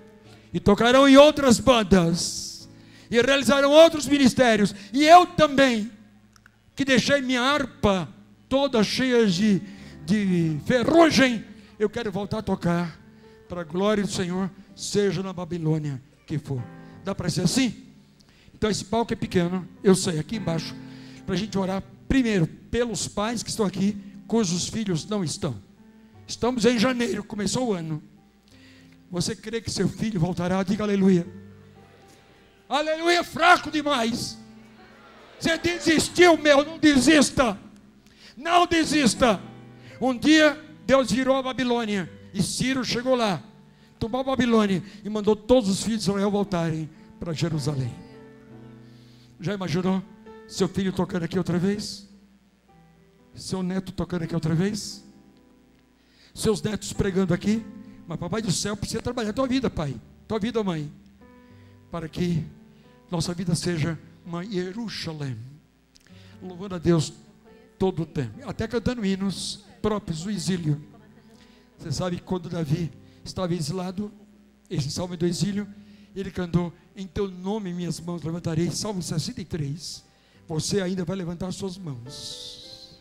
[0.52, 2.68] e tocarão em outras bandas,
[3.10, 5.90] e realizarão outros ministérios, e eu também,
[6.74, 8.08] que deixei minha harpa
[8.50, 9.62] toda cheia de,
[10.04, 11.44] de ferrugem,
[11.78, 13.00] eu quero voltar a tocar,
[13.48, 16.62] para a glória do Senhor, seja na Babilônia que for.
[17.04, 17.86] Dá para ser assim?
[18.52, 20.74] Então esse palco é pequeno, eu sei, aqui embaixo,
[21.24, 23.96] para a gente orar primeiro pelos pais que estão aqui,
[24.26, 25.56] cujos filhos não estão.
[26.26, 28.02] Estamos em janeiro, começou o ano.
[29.10, 30.62] Você crê que seu filho voltará?
[30.62, 31.26] Diga aleluia.
[32.68, 34.36] Aleluia, fraco demais.
[35.38, 37.58] Você desistiu, meu, não desista.
[38.40, 39.38] Não desista.
[40.00, 43.42] Um dia Deus virou a Babilônia e Ciro chegou lá,
[43.98, 46.88] tomou a Babilônia e mandou todos os filhos de Israel voltarem
[47.18, 47.94] para Jerusalém.
[49.38, 50.02] Já imaginou
[50.48, 52.08] seu filho tocando aqui outra vez?
[53.34, 55.04] Seu neto tocando aqui outra vez?
[56.34, 57.64] Seus netos pregando aqui?
[58.06, 59.94] Mas papai do céu precisa trabalhar a tua vida, pai.
[60.26, 60.90] Tua vida, mãe.
[61.90, 62.42] Para que
[63.10, 65.36] nossa vida seja uma Jerusalém.
[66.42, 67.12] Louvando a Deus
[67.80, 68.46] todo o tempo.
[68.46, 70.84] Até cantando hinos próprios do exílio.
[71.78, 72.92] Você sabe que quando Davi
[73.24, 74.12] estava exilado,
[74.68, 75.66] esse salmo do exílio,
[76.14, 78.70] ele cantou: Em teu nome minhas mãos levantarei.
[78.70, 80.04] Salmo 63.
[80.46, 83.00] Você ainda vai levantar suas mãos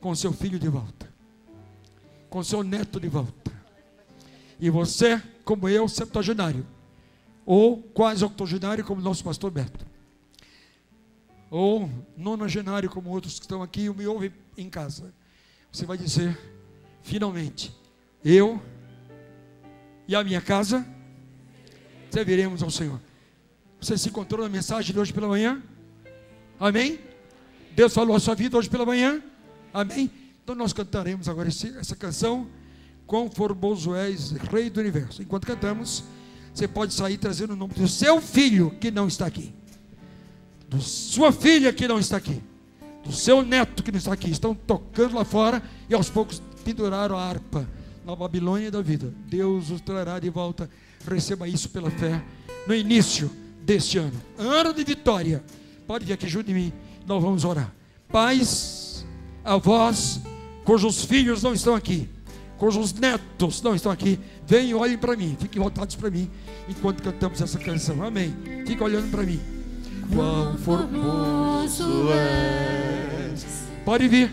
[0.00, 1.08] com seu filho de volta,
[2.28, 3.52] com seu neto de volta.
[4.58, 6.66] E você, como eu, septuagenário,
[7.44, 9.86] ou quase octogenário, como nosso pastor Beto,
[11.50, 15.12] ou nonagenário, como outros que estão aqui e me ouvem em casa,
[15.70, 16.38] você vai dizer:
[17.02, 17.72] finalmente,
[18.24, 18.60] eu
[20.08, 20.86] e a minha casa
[22.10, 23.00] serviremos ao Senhor.
[23.80, 25.62] Você se encontrou na mensagem de hoje pela manhã?
[26.58, 26.98] Amém?
[27.74, 29.22] Deus falou a sua vida hoje pela manhã?
[29.72, 30.10] Amém?
[30.42, 32.48] Então nós cantaremos agora essa canção.
[33.06, 35.22] Quão formoso és, Rei do Universo.
[35.22, 36.02] Enquanto cantamos,
[36.52, 39.52] você pode sair trazendo o nome do seu filho que não está aqui,
[40.80, 42.40] sua filha que não está aqui,
[43.04, 44.30] do seu neto que não está aqui.
[44.30, 47.68] Estão tocando lá fora e aos poucos penduraram a harpa
[48.04, 49.12] na Babilônia da vida.
[49.26, 50.68] Deus os trará de volta.
[51.08, 52.22] Receba isso pela fé
[52.66, 53.30] no início
[53.62, 54.20] deste ano.
[54.38, 55.44] Ano de vitória.
[55.86, 56.72] Pode vir aqui junto de mim.
[57.06, 57.72] Nós vamos orar.
[58.10, 59.06] Pais,
[59.44, 60.20] avós,
[60.64, 62.08] cujos filhos não estão aqui
[62.56, 66.30] cujos netos não estão aqui, venham, olhem para mim, fiquem voltados para mim,
[66.68, 68.34] enquanto cantamos essa canção, amém.
[68.66, 69.55] Fiquem olhando para mim.
[70.14, 73.66] Quão formoso és.
[73.84, 74.30] Pode vir.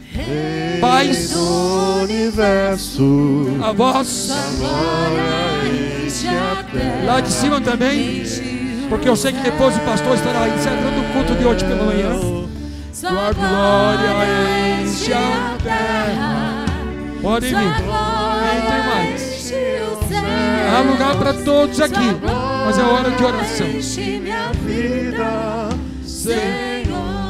[0.82, 3.48] Pais do universo.
[3.64, 4.30] A voz.
[7.06, 8.24] Lá de cima também.
[8.90, 12.20] Porque eu sei que depois o pastor estará encerrando o culto de hoje pela manhã.
[12.92, 16.66] Sua glória enche a terra.
[17.22, 17.58] Pode vir.
[17.58, 19.54] Entre mais.
[20.76, 22.18] Há lugar para todos aqui.
[22.66, 23.68] Mas é hora de oração.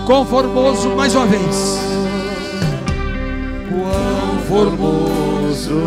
[0.06, 1.80] Conformoso mais uma vez.
[3.68, 5.82] Quão formoso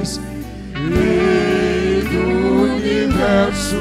[0.00, 0.20] és,
[0.74, 2.18] Rei do
[2.64, 3.76] universo.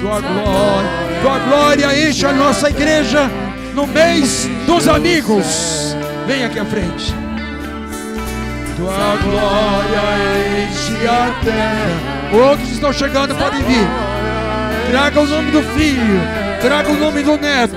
[0.00, 0.90] Tua glória,
[1.22, 3.28] tua glória enche a nossa igreja
[3.74, 5.96] no mês dos amigos.
[6.26, 7.12] Vem aqui à frente.
[8.76, 10.02] Tua glória
[10.68, 12.48] enche a terra.
[12.48, 13.88] Outros estão chegando, podem vir.
[14.90, 16.20] Traga o nome do filho,
[16.60, 17.74] traga o nome do neto.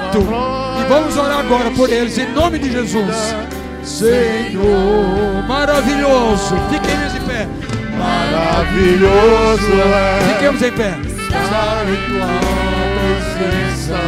[0.79, 3.35] E vamos orar agora por eles, em nome de Jesus.
[3.83, 6.55] Senhor, maravilhoso.
[6.69, 7.47] Fiquemos em pé.
[7.97, 10.33] Maravilhoso é.
[10.33, 10.93] Fiquemos em pé.
[11.03, 12.27] Estar em tua
[13.39, 13.99] presença.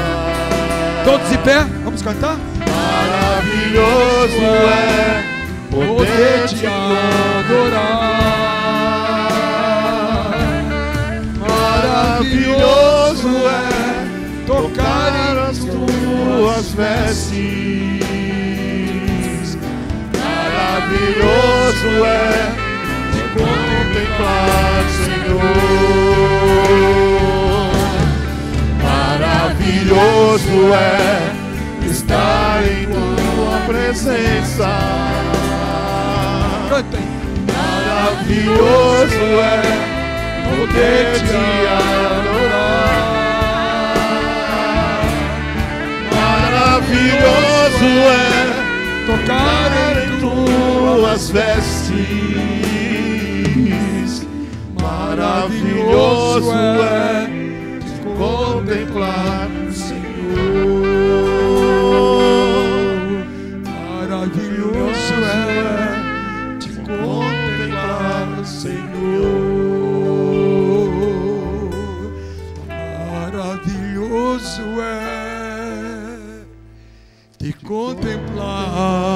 [1.03, 1.65] Todos em pé.
[1.83, 2.37] Vamos cantar?
[2.59, 5.23] Maravilhoso é
[5.69, 8.15] poder te adorar.
[11.39, 13.29] Maravilhoso
[13.71, 13.74] é
[14.45, 18.05] tocar as tuas vestes.
[20.13, 22.51] Maravilhoso é
[23.11, 25.41] te contemplar, Senhor.
[28.83, 31.33] Maravilhoso é
[31.89, 34.69] estar em tua presença.
[37.87, 39.61] Maravilhoso é
[40.49, 42.14] poder te adorar.
[46.95, 48.65] Maravilhoso é
[49.05, 49.71] Tocar
[50.01, 51.95] em tuas vestes.
[54.81, 57.27] Maravilhoso é
[57.79, 60.05] te contemplar, Senhor.
[63.63, 65.74] Maravilhoso é
[77.65, 79.14] contemplar,